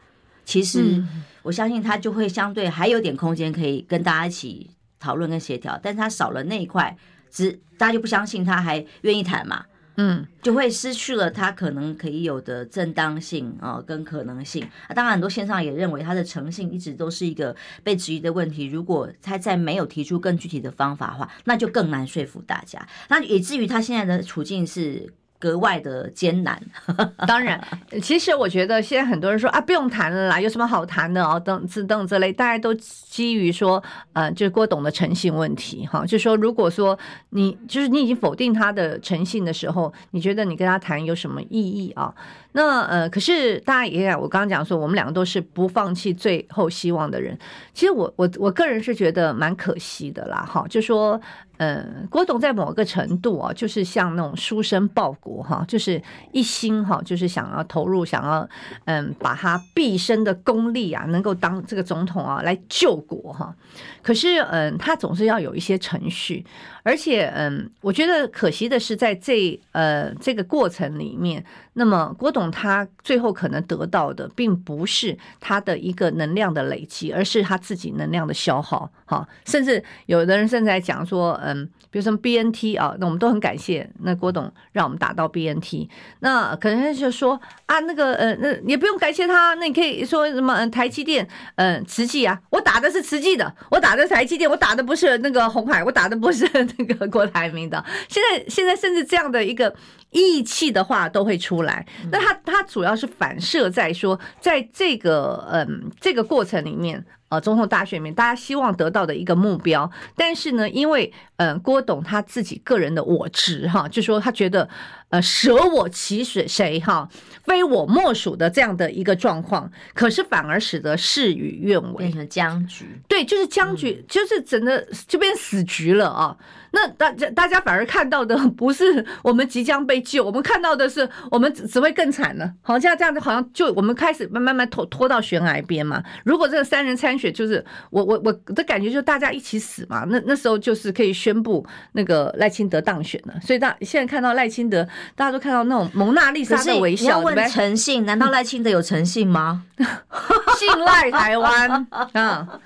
[0.46, 1.04] 其实
[1.44, 5.78] 我相信他就会相对还有点空间可以跟大家一起讨论跟协调。
[5.84, 6.96] 但他少了那一块，
[7.30, 9.66] 只大家就不相信他还愿意谈嘛。
[9.98, 14.94] 嗯，就会失去了他可能可以有的正当性啊，跟可能性啊。
[14.94, 18.66] 当然，很多线上也认为他的诚信一直都是一个被质疑的问题。
[18.66, 22.88] 如果他在没有提出更具体的方法的话，那就更难说服大家。
[23.10, 25.14] 那以至于他现在的处境是。
[25.38, 26.60] 格外的艰难，
[27.28, 27.62] 当然，
[28.02, 33.82] 其实我觉得现在很多人说啊，不用谈了啦，有什么好谈的哦，等自等这类，大家都基于说，
[34.14, 36.98] 呃，就是郭董的诚信问题哈，就说如果说
[37.30, 42.14] 你就是你已经否定他的诚信的时候，你觉得你跟他谈有什么意义啊？
[42.56, 47.38] 那呃，可是大家也我刚刚讲说，我们两个都是不放弃最后希望的人，
[47.74, 51.22] 其实我我我个人是觉得蛮可惜的啦，哈，就说。
[51.58, 56.02] 嗯，郭董在某个程度啊，就是像那种书生报国哈，就是
[56.34, 58.46] 一心哈，就是想要投入，想要
[58.84, 63.56] 嗯，把他毕生的功力啊，能够当这个总统啊来救国哈。
[64.02, 66.46] 可是嗯，他总是要有一些程序，
[66.84, 71.42] 而且嗯，我觉得可惜的是，在这呃这个过程里面，
[71.78, 79.28] 那么郭董他最后可能得到的，并不是他的一个能量的累积，而是他自己能量的消耗哈。
[79.46, 81.40] 甚至有的人甚至在讲说。
[81.44, 85.88] 嗯，比如说 BNT 啊，那我们都很感谢那郭董让我们打到 BNT。
[86.20, 90.54] 那可能就说啊，那个呃，那也不用感谢他，那你可以说什么？
[90.56, 96.46] 嗯，台积电，嗯，慈济啊，我打的是慈济的，我打的是台积电，我打的不是那个红海，我打的不是
[96.78, 97.82] 那个郭台铭的。
[98.10, 99.74] 现在现在甚至这样的一个
[100.10, 107.06] 义气的话都会出来，那他他主要是反射在说，在这个嗯这个过程里面。
[107.40, 114.68] 总统大选里面，大家希望得到的一个目标，但是呢，因为呃，郭董他自己个人的我执哈，就说他觉得
[115.10, 117.08] 呃，舍我其谁谁哈，
[117.44, 122.86] 非我莫属的这样的一个状况，可是反而使得事与愿违，变成僵局。
[123.08, 126.36] 对，就是僵局，嗯、就是整个就变死局了啊。
[126.72, 132.52] 那大家大家反而看到的不是我们即将被救，我们看到的是我们只只会更惨了。
[132.62, 136.04] 好像这样子，好像就我们开始慢慢慢拖拖到悬崖边嘛。
[136.26, 140.04] 如果这个三人参选，就是我我我的感觉，就是大家一起死嘛。
[140.10, 143.40] 那那时候就是可以宣布那个赖清德当选了。
[143.42, 144.86] 所以大现在看到赖清德，
[145.16, 147.04] 大家都看到那种蒙娜丽莎的微笑。
[147.04, 149.64] 你要问诚信，难道赖清德有诚信吗？
[150.58, 152.60] 信赖台湾啊。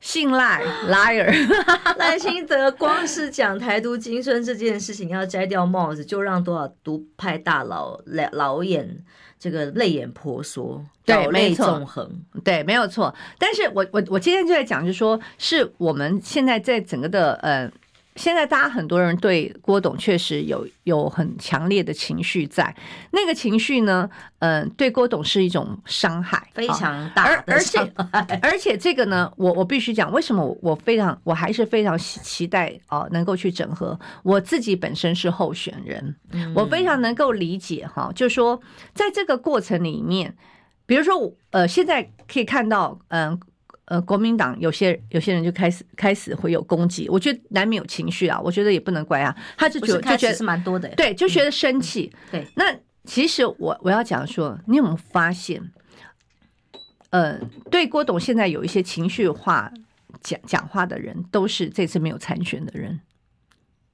[0.00, 1.32] 信赖 liar，
[1.96, 9.04] 赖清德光是讲台独今生这件事情，要摘掉帽子，就让多少独派大佬老老眼
[9.38, 12.10] 这个泪眼婆娑，对，泪纵横，
[12.42, 13.14] 对，没有错。
[13.38, 17.70] 但是我我我今天就在讲，就是说，是我们现在在整个的呃。
[18.16, 22.74] 现在大家很多人对郭董确实有有很强烈的情绪在，
[23.10, 24.08] 那个情绪呢，
[24.40, 27.42] 嗯，对郭董是一种伤害，非常大。
[27.46, 27.78] 而且
[28.42, 33.98] 而且这个呢，我我必须讲，为什么我非常我还是非常期待啊，能够去整合。
[34.22, 36.14] 我自己本身是候选人，
[36.54, 38.60] 我非常能够理解哈，就说
[38.94, 40.36] 在这个过程里面，
[40.84, 43.30] 比如说呃，现在可以看到，嗯。
[43.30, 43.38] 呃，
[44.06, 52.10] 国民党有些有些人就开始开始会有攻击，我觉得难免有情绪啊，我觉得也不能怪啊，他就觉得就觉得是蛮多的，对，就觉得生气。
[52.30, 55.60] 嗯、对，那其实我我要讲说，你有没有发现，
[57.10, 57.38] 呃，
[57.70, 59.70] 对郭董现在有一些情绪化
[60.22, 63.00] 讲讲话的人，都是这次没有参选的人，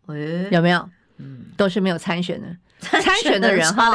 [0.08, 0.88] 欸、有没有？
[1.16, 3.90] 嗯，都是没有参选的，参选的人哈，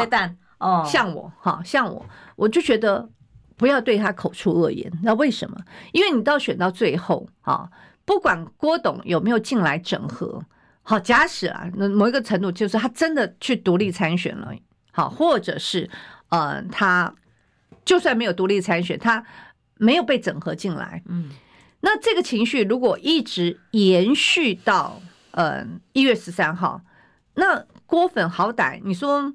[0.57, 3.09] 哦，像我哈，像我，我就觉得。
[3.55, 5.57] 不要对他口出恶言，那为什么？
[5.91, 7.69] 因为你到选到最后啊，
[8.05, 10.43] 不管郭董有没有进来整合，
[10.81, 14.51] 好，假使啊，那某一个程度就是他真的去独立参选了，
[14.91, 15.89] 好，或者是
[16.29, 17.13] 呃，他
[17.85, 19.23] 就算没有独立参选，他
[19.77, 21.29] 没有被整合进来，嗯，
[21.81, 26.81] 那这个情绪如果一直延续到呃一月十三号，
[27.35, 29.33] 那郭粉好歹你说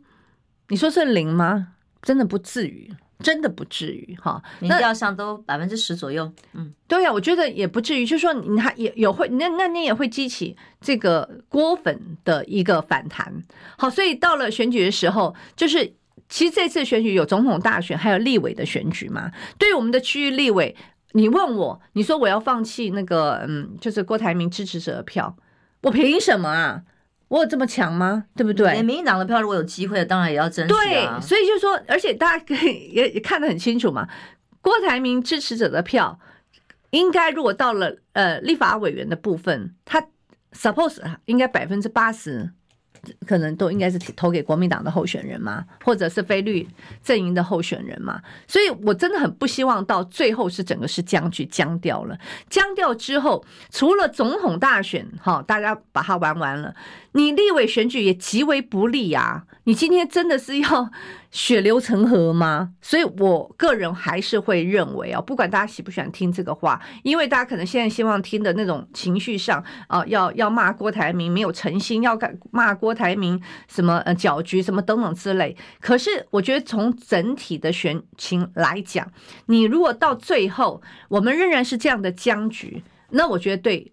[0.69, 1.75] 你说是零吗？
[2.03, 2.93] 真的不至于。
[3.21, 13.43] 真的不至于哈，民调上都百分之十左右，嗯，对呀、啊，我觉得也不至于，就是说你还也有会，那那你也会激起这个郭粉的一个反弹。
[13.77, 15.93] 好，所以到了选举的时候，就是
[16.29, 19.33] 其实这次选举有总统大选，还有立委的选举嘛。
[19.59, 20.77] 对于我们的区域立委，
[21.13, 25.37] 你问我，你说我要放弃那个嗯，就是郭台铭支持者的票，
[25.83, 26.83] 我凭什么啊？
[27.29, 28.25] 我有这么强吗？
[28.35, 28.83] 对不对？
[28.83, 30.79] 民进党的票如果有机会，当然也要争取啊。
[31.21, 34.09] 对，所以就是说，而且大家可以也也看得很清楚嘛。
[34.61, 36.19] 郭台铭支持者的票，
[36.91, 40.03] 应该如果到了呃立法委员的部分，他
[40.53, 42.51] suppose 应该百分之八十。
[43.29, 46.69] 可能都应该是投给国民党的候选人嘛，或者是非绿
[47.01, 52.19] 阵营的候选人嘛，所以我真的很不希望到最后是整个是僵局僵掉了，
[52.51, 56.75] 僵掉之后，除了总统大选哈，大家把它玩完了，
[57.13, 60.91] 你立委选举也极为不利啊，你今天真的是要。
[61.31, 62.71] 血流成河吗？
[62.81, 72.19] 所以我个人还是会认为啊，不管大家喜不喜欢听这个话，因为大家可能现在希望听的那种情绪上啊，要要骂郭台铭没有诚心，要
[72.51, 75.55] 骂郭台铭什么呃搅局什么等等之类。
[75.81, 79.07] 可是我觉得从整体的选情来讲，
[79.49, 83.93] 你如果到最后我们仍然是这样的僵局，那我觉得对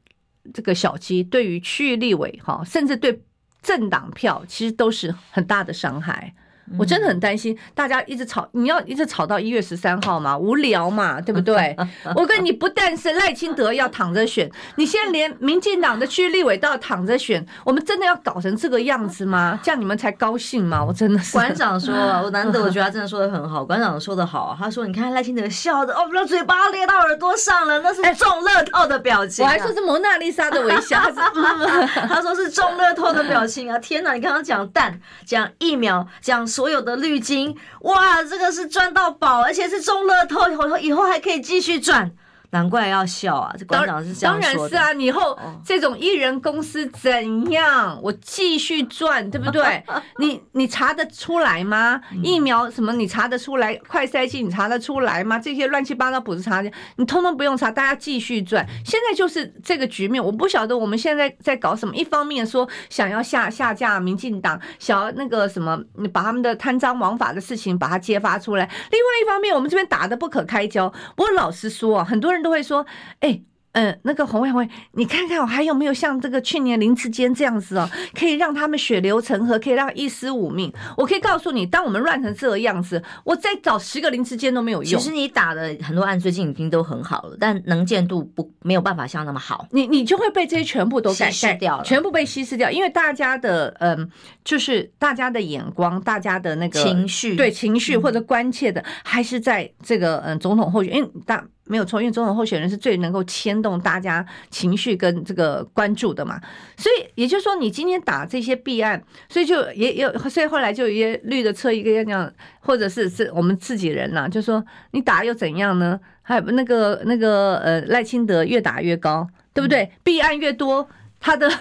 [0.54, 3.22] 这个小鸡，对于区域立委哈，甚至对
[3.62, 6.36] 政党票，其实都是很大的伤害。
[6.78, 10.38] 我真的很担心，大家一直吵，你要一直吵到一月十三号嘛？
[10.38, 11.76] 无聊嘛，对不对？
[12.16, 19.60] 我跟你不但是赖清德要躺着选，你现在连民进党的区立委都要躺着选，我们真的要搞成这个样子吗？
[19.62, 20.84] 这样你们才高兴吗？
[20.84, 21.34] 我真的是。
[21.34, 23.64] 馆长说，我难得我觉得他真的说的很好。
[23.64, 31.00] 馆长说的好，他说：“你看赖清德笑的哦，那嘴巴咧到耳朵上了，那是中乐透的表情、啊。”我还说是蒙娜丽莎的微笑，
[32.10, 33.78] 他说是中乐透的表情啊！
[33.78, 36.44] 天哪，你刚刚讲蛋，讲疫苗，讲。
[36.56, 42.10] 所有的滤金，哇，这个是赚到宝，而且是中乐透，以后以后还可以继续赚。
[42.56, 43.54] 难怪要笑啊！
[43.60, 44.70] 这馆长是这样说的。
[44.70, 49.84] 当然是啊，你以后这种艺人公司怎样，我继续赚，对不对？
[50.20, 52.00] 你你查得出来吗？
[52.24, 53.76] 疫苗什么你查得出来？
[53.76, 55.38] 快筛剂你查得出来吗？
[55.38, 56.62] 这些乱七八糟不是查，
[56.96, 58.66] 你通通不用查，大家继续赚。
[58.86, 61.94] 现在就是这个局面，我不晓得我们现在在搞什么。
[61.94, 68.64] 一方面说想要下下架民进党，想要那个什么，你把他们的贪赃枉法的事情把它揭发出来。
[68.92, 70.90] 另外一方面，我们这边打得不可开交。
[71.18, 72.86] 不过老实说啊，很多人都会说，
[73.22, 73.42] 哎。
[73.78, 80.72] 嗯，那个红卫红卫，你看看我还有没有像这个去年林志坚这样子哦，可以让他们血流成河，可以让一丝五命。
[80.96, 84.90] 我可以告诉你，当我们乱成这个样子，我再找十个林志坚都没有用。
[84.90, 89.68] 其实你打的很多案最近已经都很好了，但能见度不没有办法像那么好。
[89.72, 94.10] 你你就会被这些全部都盖稀释掉了，全部被稀释掉，因为大家的嗯，
[94.46, 101.46] 就是大家的眼光，大家的那个情绪，对情绪或者关切的，还是在这个嗯总统候选，因为大。
[101.66, 106.40] 没有错，因为总统候选人是最能够牵动大家情绪跟这个关注的嘛，
[106.78, 116.00] 所以也就是说，你今天打这些弊案，所以就也有，所以后来就有一些绿的侧一个这样，或者是是我们自己人呐，就说你打又怎样呢？
[116.22, 119.92] 还有那个那个呃赖清德越打越高，对不对？
[120.04, 120.88] 弊案越多。
[121.20, 121.52] 他的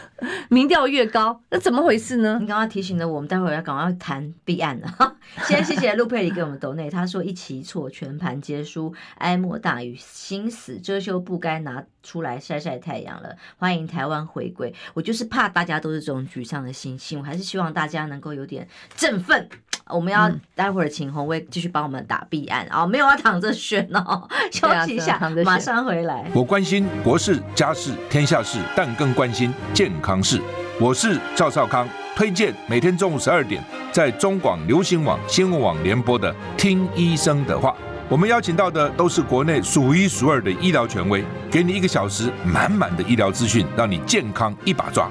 [0.50, 2.38] 民调越高，那怎么回事呢？
[2.40, 5.16] 你刚刚提醒了我们，待会儿要赶快谈弊案了。
[5.48, 13.36] 先谢谢陆佩里给我们抖内，他说一期一错，全盘皆输，哀莫大于心死，遮羞布该拿出来晒晒太阳了。
[13.56, 19.48] 欢迎台湾回归，我就是怕大家都是这种沮丧的心情，我还是希望大家能够有点振奋。
[19.90, 26.24] 我们要待会儿请红卫继续帮我们打弊案啊，没有要躺着选哦， 休息一下，马上回来。
[26.34, 30.40] 我关心国事、家事、天下事，但更关心健康事。
[30.80, 33.62] 我是赵少康，推荐每天中午十二点
[33.92, 37.70] 在中广流行网、新闻网联播的《听医生的话》。
[38.08, 45.10] 我们邀请到的都是国内数一数二的医疗权威，给你一个小时满满的医疗资讯，让你健康一把抓。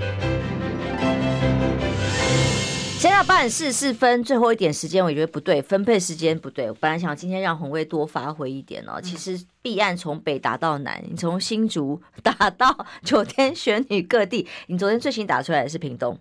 [3.01, 6.69] 现在八点四十四分，最后一点时间，我觉得不对，分配时间不对。
[6.69, 9.01] 我本来想今天让红卫多发挥一点哦。
[9.01, 16.15] 其实弊案从北打到南，你从新竹打到九天玄女各地，你昨天最新打出来的是屏东。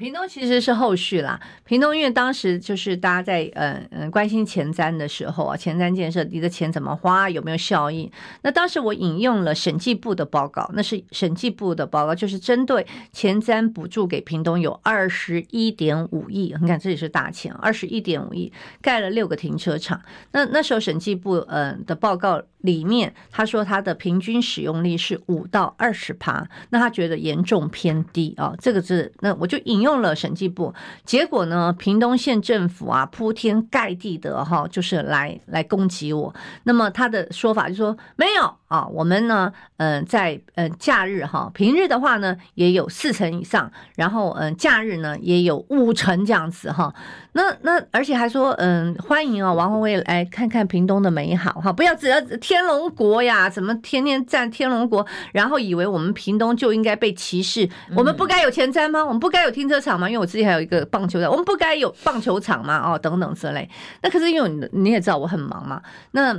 [0.00, 1.38] 屏东其实是后续啦。
[1.64, 8.10] 屏东因为当时就是大家在嗯嗯关心前瞻的时候啊，前瞻建设你的钱怎么花，有没有效益？
[8.40, 20.00] 那当时我引用了审计部的报告，那是审计部的报告，就是针对前瞻补助给屏东有二十一点五亿，你看这里是大钱，二十一点五亿盖了六个停车场。
[20.32, 29.90] 那那时候审计部嗯的报告里面，他说他的平均使用率是五到二十趴，那他觉得严重偏低啊，这个是那我就引用。
[30.00, 30.72] 了审计部，
[31.04, 36.32] 结果呢，屏东县政府啊，铺天盖地的哈，就是来来攻击我。
[36.62, 46.94] 那么他的说法就说没有啊，我们呢，嗯，在嗯假日哈，平日的话呢，也有四成以上，然后嗯假日呢也有五成这样子哈。
[47.32, 52.18] 那那而且还说嗯欢迎啊王宏伟来看看屏东的美好哈，不要只要
[52.50, 59.04] 天龙国呀，怎么天天占天龙国，然后以为我们屏东就应该被歧视，我们不该有前瞻吗？
[59.04, 60.08] 我们不该有停车场吗？
[60.10, 62.82] 因为我自己还有一个棒球场，我们不该有棒球场吗？
[62.84, 63.70] 哦，等等之类。
[64.02, 65.80] 那可是因为你你也知道我很忙嘛，
[66.10, 66.36] 那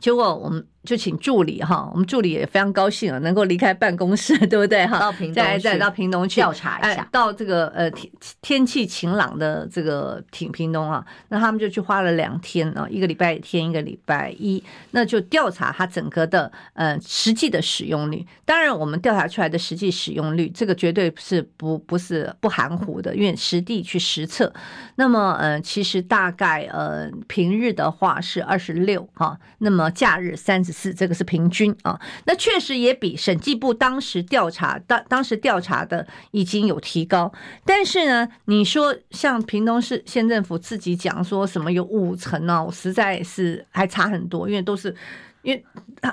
[0.00, 0.66] 结果我们。
[0.88, 4.98] 就请助理哈，我们助理也非常高兴啊，能够离开办公室， 对不对哈？
[4.98, 8.10] 到屏东再再到屏东去调查一下，到这个呃天
[8.40, 18.26] 天气晴朗的这个挺屏东啊，那他们就去花了两天啊，一个礼拜天，一个礼拜一，那就调查它整个的呃实际的使用率。
[18.46, 24.50] 当然，我们调查出来的实际使用率，这个绝对是不不是不含糊的，因为实地去实测。
[24.94, 30.77] 那么呃，其实大概呃平日的话是二十六哈，那么假日三十。
[30.78, 37.32] 是这个是平均啊，那确实也比审计部当时调查当当时调查的已经有提高，
[37.64, 42.64] 但是呢，你说像屏东市县政府自己讲说什么有五成呢？
[42.64, 44.94] 我实在是还差很多，因为都是
[45.42, 45.64] 因为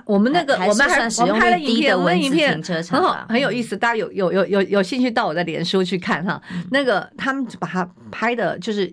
[0.06, 2.60] 我们那个我们还我们拍了影片，我们影片
[2.90, 6.42] 很好很有意思，大家有有有有有兴趣到我的脸书去看哈，
[6.72, 8.92] 那个他们把它拍的就是。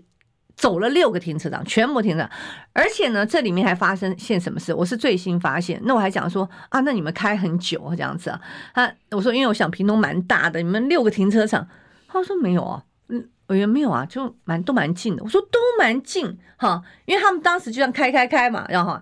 [0.54, 2.30] 走了六个停车场，全部停了，
[2.72, 4.72] 而且呢，这里面还发生现什么事？
[4.72, 5.80] 我是最新发现。
[5.84, 8.40] 那我还讲说啊，那你们开很久这样子啊？
[8.74, 11.66] 他我说，因为我想屏东蛮大的，你们六个停车场，
[12.06, 15.22] 他说没有啊，嗯，委员没有啊，就蛮都蛮近的。
[15.24, 19.00] 我说都蛮近哈，因为他们当时就这样开开开嘛，然后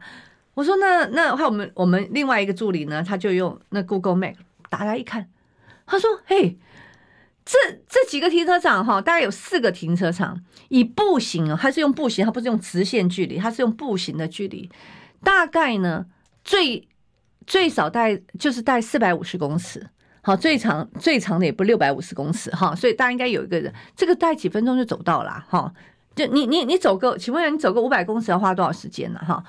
[0.55, 4.37] 我说那那还有我们我们另外一个助理呢，他就用那 Google Map
[4.69, 5.29] 打开一看，
[5.85, 6.59] 他说嘿。
[7.51, 14.71] 这这几个停车场哈，大概有四个停车场，以步行啊，它是用步行，它不是用直线距离，它是用步行的距离，
[15.25, 16.07] 大概呢
[16.45, 16.87] 最
[17.49, 19.85] 最少带就是带四百五十公尺，
[20.23, 25.73] 好，最长最长的也不六百五十公尺哈，所以大家应该有一个人，这个带几分钟就走到了哈，
[26.15, 29.43] 就你你你走个，请问一下你走个五百公尺要花多少时间呢哈？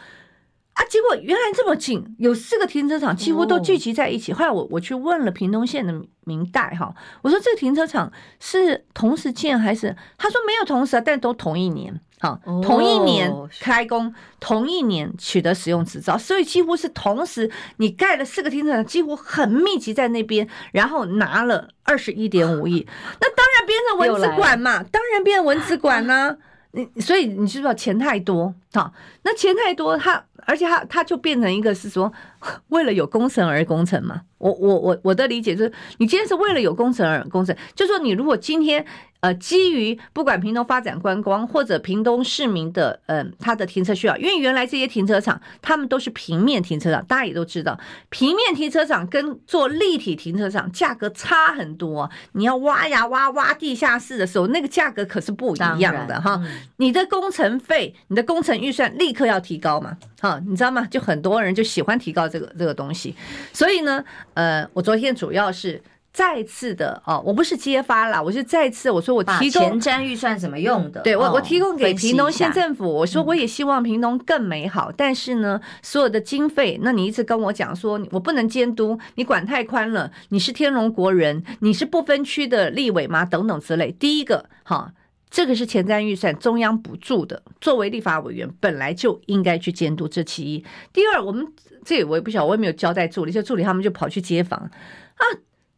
[0.74, 4.32] 啊，结果原来这么近，有四个停车场几乎都聚集在一起。
[4.32, 5.94] 后来我我去问了屏东县的
[6.24, 9.96] 民代哈，我说这个停车场是同时建还是？
[10.18, 22.88] 他说没有同时啊，但都同一年，好，同一年开工，同一年取得使用执照，所以几乎是同时，你盖了四个停车场，几乎很密集在那边，然后拿了二十一点五亿，
[23.20, 26.38] 那当然变成文资馆嘛，当然变成文资馆呢。
[26.74, 28.56] 你所以你知不知道钱太多？
[28.72, 28.94] 哈，
[29.24, 32.12] 那钱太多，他而且他他就变成一个是说，
[32.70, 34.22] 为了有工程而工程嘛。
[34.38, 38.86] 我我我我的理解就是，你今天是为了有工程而工程，就说你如果今天。
[39.22, 47.80] 呃，基于不管屏东发展观光或者屏东市民的嗯、呃，他的停车需要，因为原来这些停车场他们都是平面停车场，大家也都知道，
[48.10, 52.10] 平面停车场跟做立体停车场价格差很多。
[52.32, 56.42] 你要挖呀挖挖地下室的时候，那个价格可是不一样的哈。
[56.78, 59.96] 你的工程费、你的工程预算立刻要提高嘛？
[60.20, 60.84] 哈，你知道吗？
[60.90, 63.14] 就很多人就喜欢提高这个这个东西。
[63.52, 64.04] 所以呢，
[64.34, 65.82] 呃，我昨天主要是。
[66.14, 71.00] 再次的哦，我不是揭发啦，我是再次我说我提供前瞻预算怎么用的？
[71.04, 83.24] 对我，我提供给屏东县政府，我说我也希望屏东更美好，但是呢，所有的经费，那你一直跟我讲说我不能监督，你管太宽了，你是天龙国人，你是不分区的立委吗？
[83.24, 83.90] 等等之类。
[83.94, 84.92] 第一个，哈，
[85.32, 90.64] 这个是前瞻预算，中央补助的，作为立法委员本来就应该去监督，这其一。
[90.92, 91.48] 第二，我们
[91.86, 95.24] 这我也不晓得，我也没有交代助理，就助理他们就跑去街访啊。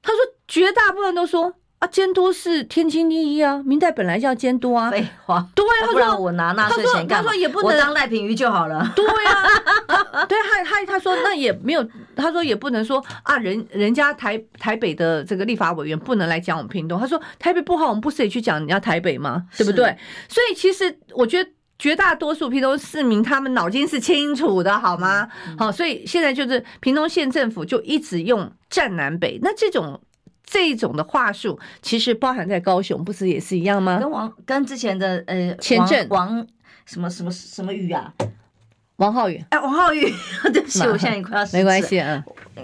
[0.01, 1.53] 他说：“绝大部分都说
[1.83, 16.97] 啊，监督是天经地义啊，明代本来就要监督啊。”废话，对，他说：“不然我拿纳税钱干嘛？”他说：“也不能我当赖品妤就好了。”对呀，对，他他他说那也没有，他说也不能说啊，人人家台台北的这个立法委员不能来讲我们屏东。
[16.97, 19.43] 他说台北不好，我们不是也去讲人家台北吗？
[19.57, 19.97] 对不对？
[20.29, 21.49] 所以其实我觉得。
[21.79, 25.27] 绝大多数屏东市民，他们脑筋是清楚的，好吗？
[25.57, 29.99] 好，所以现在就是屏东县政府就一直用占南北，那这种
[30.53, 33.97] 这种的话术，其实包含在高雄，不是也是一样吗？
[33.97, 36.45] 跟王跟之前的呃前阵王
[36.85, 38.13] 什么什么什么宇啊，
[38.97, 40.05] 王浩宇，哎，王浩宇，
[40.53, 42.23] 对不起，我现在也快要没关系啊，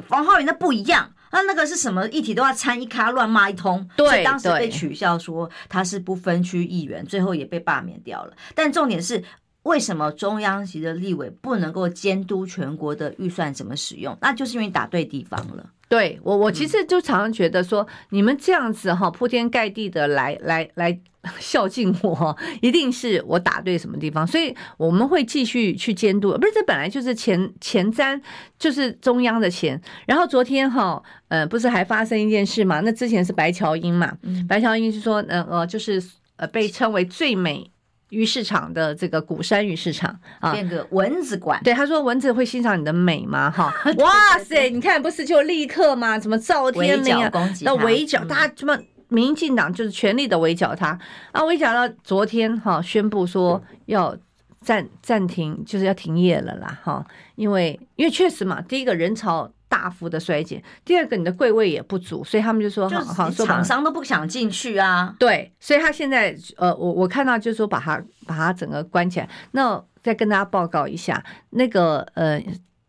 [0.09, 1.11] 王浩宇那不一样。
[1.31, 8.33] 那那个是什么议题都要参一咖乱骂一通，对，当时被取笑说他是不分区议员，最后也被罢免掉了。
[8.53, 9.23] 但重点是，
[9.63, 14.15] 为什么中央级的立委不能够监督全国的预算怎么使用？
[14.21, 15.65] 那就是因为打对地方了。
[15.89, 20.97] 对我，我其实就常常觉得说，你们这样子哈，铺天盖地的来来来
[21.39, 26.31] 孝敬我，一定是我打对什么地方，所以我们会继续去监督。
[26.37, 28.21] 不是，这本来就是前前瞻，
[28.59, 29.81] 就是中央的钱。
[30.05, 32.79] 然后昨天哈，呃，不是还发生一件事嘛？
[32.81, 34.15] 那之前是白乔英嘛，
[34.47, 36.01] 白乔英是说，呃呃，就是
[36.35, 37.71] 呃被称为最美。
[38.09, 41.59] 鱼市场的这个鼓山鱼市场啊，变个蚊子馆。
[41.63, 43.49] 对，他说蚊子会欣赏你的美吗？
[43.49, 46.17] 哈， 哇塞，你看不是就立刻吗？
[46.17, 47.31] 怎么赵天麟啊？
[47.61, 50.97] 那围剿他，什么民进党就是全力的围剿他
[51.31, 51.43] 啊？
[51.45, 54.15] 围剿到昨天哈，宣布说要
[54.61, 57.05] 暂暂停，就是要停业了啦哈，
[57.35, 59.51] 因为因为确实嘛，第一个人潮。
[59.69, 65.15] 大幅的衰减，第二个你的柜位也不足，所以他们就说，好，说厂商都不想进去啊。
[65.19, 69.29] 对，所以他现在呃，我我看到就是说把它把它整个关起来。
[69.51, 72.41] 那再跟大家报告一下，那个呃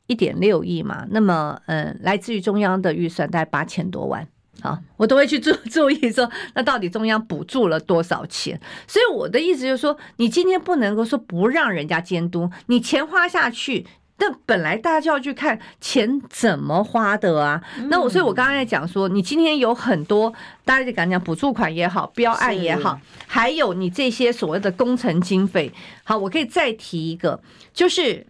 [0.07, 4.26] 一点六亿嘛，那么呃来自于中央的预算大概八千多万，
[4.62, 8.59] 好，我都会去注 注意说，那到底中央补助了多少钱？
[8.89, 13.87] 所以我的意思就是说，你今天不能够说不让人家监督，你钱花下去。
[14.20, 17.58] 但本来大家就要去看钱怎么花的啊，
[17.88, 20.30] 那我所以，我刚刚在讲说，你今天有很多，
[20.62, 25.72] 大家就敢讲补助款也好，标案也好，还有你这些所谓的工程经费。
[26.04, 27.40] 好，我可以再提一个，
[27.72, 28.26] 就是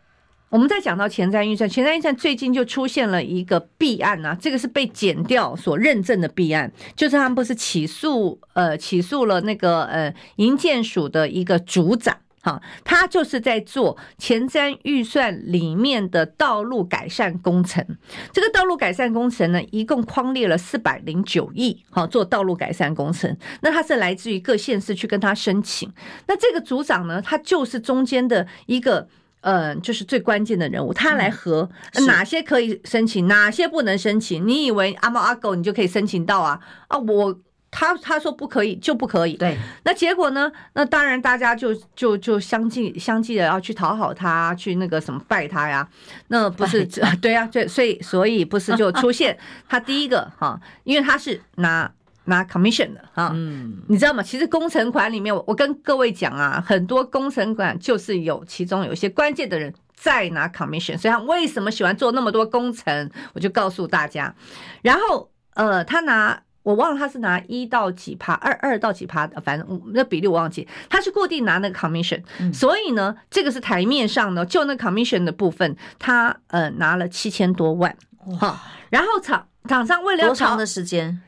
[0.48, 12.16] 我们在讲到前瞻预算，前瞻预算最近就出现了一个弊案啊，这个是被减掉所认证的弊案，就是他们不是起诉呃起诉了那个呃营建署的一个组长。
[12.42, 17.84] 好，他就是在做前瞻预算里面的道路改善工程。
[18.32, 23.36] 这个道路改善工程呢，一共框列了四百零九亿，好，做道路改善工程。
[23.60, 25.92] 那他是来自于各县市去跟他申请。
[26.26, 29.06] 那这个组长呢，他就是中间的一个，
[29.42, 31.68] 呃，就是最关键的人物，他来核
[32.06, 34.48] 哪些可以申请，哪些不能申请。
[34.48, 36.58] 你以为阿猫阿狗你就可以申请到啊？
[36.88, 37.38] 啊，我。
[37.70, 39.56] 他他说不可以就不可以，对。
[39.84, 40.50] 那结果呢？
[40.72, 45.88] 那当然大家就就就相继相继的要去讨好他，去那个什么拜他呀？
[46.28, 46.84] 那不是
[47.22, 51.88] 对呀，对，所以所以不是就出现 他第一个哈，因为他是拿
[52.24, 54.20] 拿 commission 的哈，嗯，你知道吗？
[54.20, 63.08] 其实工程款里面，我我跟各位讲啊，很多工程款就是有其中有一些关键的人在拿 commission，所以他为什么喜欢做那么多工程？
[63.32, 64.34] 我就告诉大家，
[64.82, 66.42] 然后呃，他拿。
[66.70, 70.66] 我忘了他是拿一到几趴，二二到几趴的，反正那比例我忘记。
[70.88, 77.94] 他是固定拿那个 commission，、嗯、所以呢，这个是台面上呢，就那 commission 的部分，他呃拿了七千多万，
[78.38, 81.20] 哈，然后厂厂商为了要多长的时间？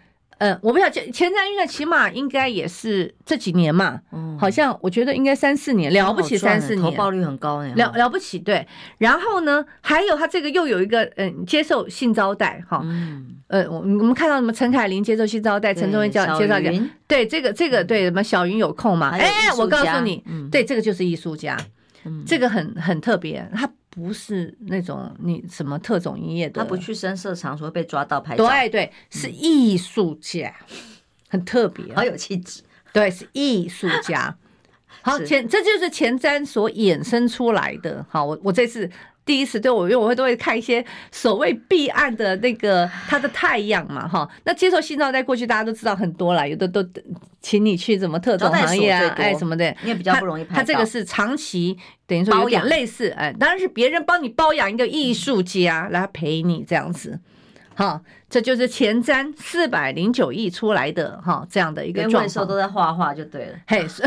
[0.42, 8.66] 嗯，我不晓得前前瞻预算起码应该也是这几年嘛，嗯，好像我觉得应该三四年，了不起三四年，投报率很高呢，了了不起对。
[8.98, 19.10] 然后呢，还有他这个又有一个嗯，接受性招待哈，嗯，呃，我我们看到什么陈凯琳接受性招待，陈忠义叫介绍讲，对这个这个对什么小云有空嘛？
[19.10, 21.56] 哎，我告诉你，对这个就是艺术家，
[22.26, 23.70] 这个很很特别，他。
[23.94, 28.48] 不是那种你什么特种营业的，他不去深色场所被抓到拍照。
[28.48, 30.76] 对对，是艺术家，嗯、
[31.28, 32.62] 很特别，好有气质。
[32.90, 34.34] 对，是艺术家。
[35.02, 38.04] 好，前这就是前瞻所衍生出来的。
[38.08, 38.90] 好，我我这次。
[39.24, 44.28] 第一次对我，因为我会都会看一些所谓避案的那个他的太阳嘛，哈。
[44.44, 46.84] 那接受性招待过去大家都知道很多了，有的都
[47.40, 50.44] 请你去什么特种行业啊，哎什么的， 你也比较不容易。
[50.44, 57.20] 他这个是长期等于说有点类似，哎，当然是别人帮你包养一个艺术家来陪你这样子。
[57.74, 58.02] 好，
[58.32, 62.48] 这就是前瞻四百零九亿出来的哈，这样的一个状况。
[62.48, 63.52] 都在画画就对了。
[63.66, 63.86] 嘿，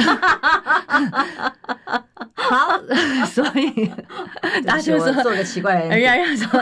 [2.33, 2.75] 好，
[3.29, 3.85] 所以
[4.65, 6.59] 大家就说做个奇怪的人，人家说，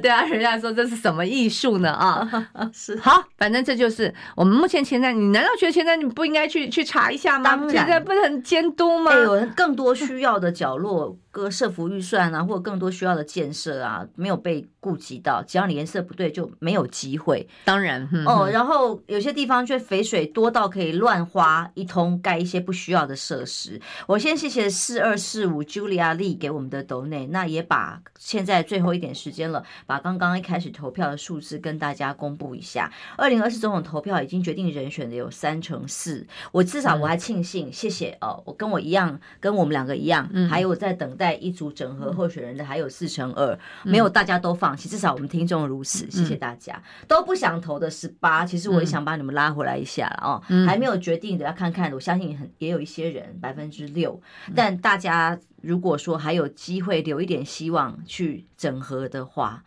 [0.00, 1.90] 对啊，人家说这是什么艺术呢？
[1.90, 5.10] 啊，是好，反正这就是我们目前前瞻。
[5.10, 7.58] 你难道觉得前瞻你不应该去去查一下吗？
[7.68, 9.12] 现在不是很监督吗？
[9.12, 11.18] 有更多需要的角落。
[11.34, 15.42] 各设服预算啊，或者更多需要的建设啊，没有被顾及到。
[15.42, 17.46] 只要你颜色不对，就没有机会。
[17.64, 23.80] 当然，嗯、哦，然后有些地方却肥水多到可以乱花一通，盖一些不需要的设施。
[24.06, 32.90] 我先谢谢四二四五 Julia Lee 给我们的抖内，那也把现在最后一点时间了，把刚刚一开始投票的数字跟大家公布一下。
[33.16, 41.34] 二零二四总统投票已经决定人选的有三成四，我至少我还庆幸，嗯、谢谢哦，我跟我一样，跟我们两个一样，嗯、还有我在等待。
[41.44, 46.82] 一组整合候选人的还有四成二，没有大家都放弃，至少我们听众如此，谢谢大家。
[47.06, 54.20] 都不想投的十八，其实我也想把你们拉回来一下了哦，还没有决定的要看看，我相信很也有一些人百分之六，
[54.54, 59.62] 但大家如果说还有机会留一点希望去整合的话。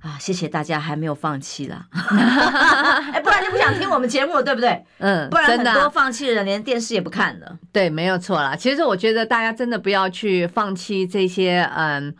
[0.00, 1.86] 啊，谢谢大家还没有放弃啦，
[3.10, 4.84] 哎，不然就不想听我们节目，对不对？
[4.98, 7.58] 嗯，不然很多放弃的人连电视也不看了。
[7.72, 8.54] 对，没有错啦。
[8.54, 12.14] 其实我觉得大家真的不要去放弃这些，嗯。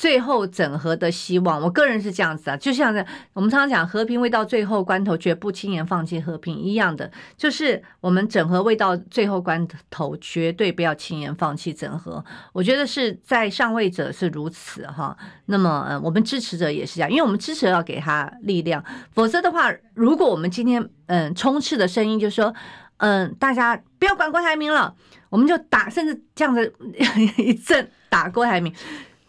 [0.00, 2.90] 最后整合的希望，我个人是这样子啊，就像
[3.34, 12.24] 我们常常讲和平未到最后关头，绝不轻言放弃和平一样的，就是我们整合未到最后关头，绝对不要轻言放弃整合。
[12.54, 18.82] 我觉得是在上位者是如此哈，那么，我们支持者也是这样，因为我们支持要给他力量，
[19.12, 22.54] 否则的话，如果我们今天嗯充斥的声音就是说
[22.96, 24.94] 嗯大家不要管郭台铭了，
[25.28, 26.72] 我们就打，甚至这样子
[27.36, 28.74] 一阵打郭台铭。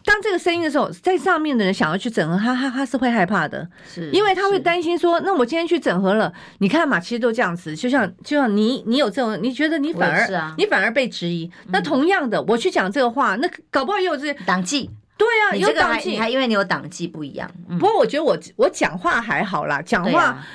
[0.04, 17.48] 当这个声音的时候，在上面的人想要去整合，他他他是会害怕的，是因为他会担心说，那我今天去整合了，你看嘛，其实都这样子，就像就像你你有这种，你觉得你反而、啊、你反而被质疑，那同样的，我去讲这个话，那搞不好也有这党纪，对啊，有党纪，还因为你有党纪不一样。
[17.78, 20.46] 不过我觉得我我讲话还好啦，讲话，啊、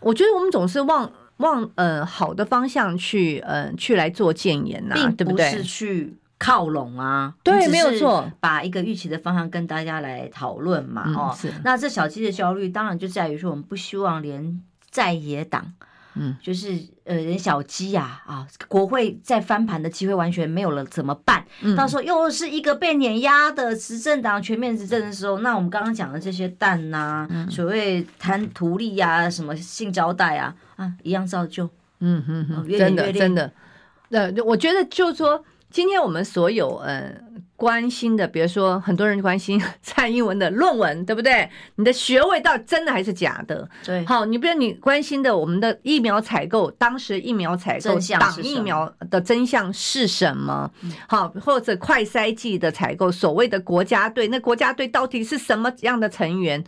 [0.00, 5.50] 我觉得我们总是往往呃好的方向去呃去来做建言呐、啊，对不对？
[5.50, 6.14] 是去。
[6.42, 11.52] 靠拢啊，对，没有错，把一个预期的方向跟大家来讨论嘛，哦，嗯、是。
[11.62, 15.72] 那这小鸡的焦虑，当然就在于说，我们不希望连在野党，
[16.14, 21.44] 嗯，就是呃，连小鸡呀，啊，啊，国会再翻盘的机会完全没有了，怎么办？
[21.62, 31.70] 嗯、到时候又是一个被碾压的执政党全面执政的时候，那我们刚刚讲的这些蛋呐、啊，嗯、所谓贪图利呀，什么性招待啊，啊，一样照旧。
[32.00, 33.52] 嗯哼哼，真的真的。
[34.10, 35.42] 呃，我觉得就是说，
[35.72, 37.10] 今天我们所有呃
[37.56, 41.48] 关心的，比如说很多人关心 蔡英文的论文，对不对？
[41.76, 43.66] 你的学位到底真的还是假的？
[43.82, 50.70] 对，好，你比如你关心的我们的疫苗采购，当时疫苗采购挡疫苗的真相是什么？
[51.08, 56.62] 好，或者快筛剂的采购，所谓的国家队，那国家队到底是什么样的成员？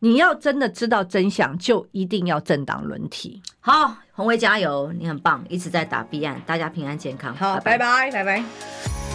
[0.00, 3.42] 你要真的知道真相，就一定要政党轮替。
[3.58, 7.32] 好，鸿薇加油，你很棒，一直在打 B 案，大家平安健康。
[7.36, 8.24] 好，拜拜，拜拜。
[8.24, 9.07] 拜拜。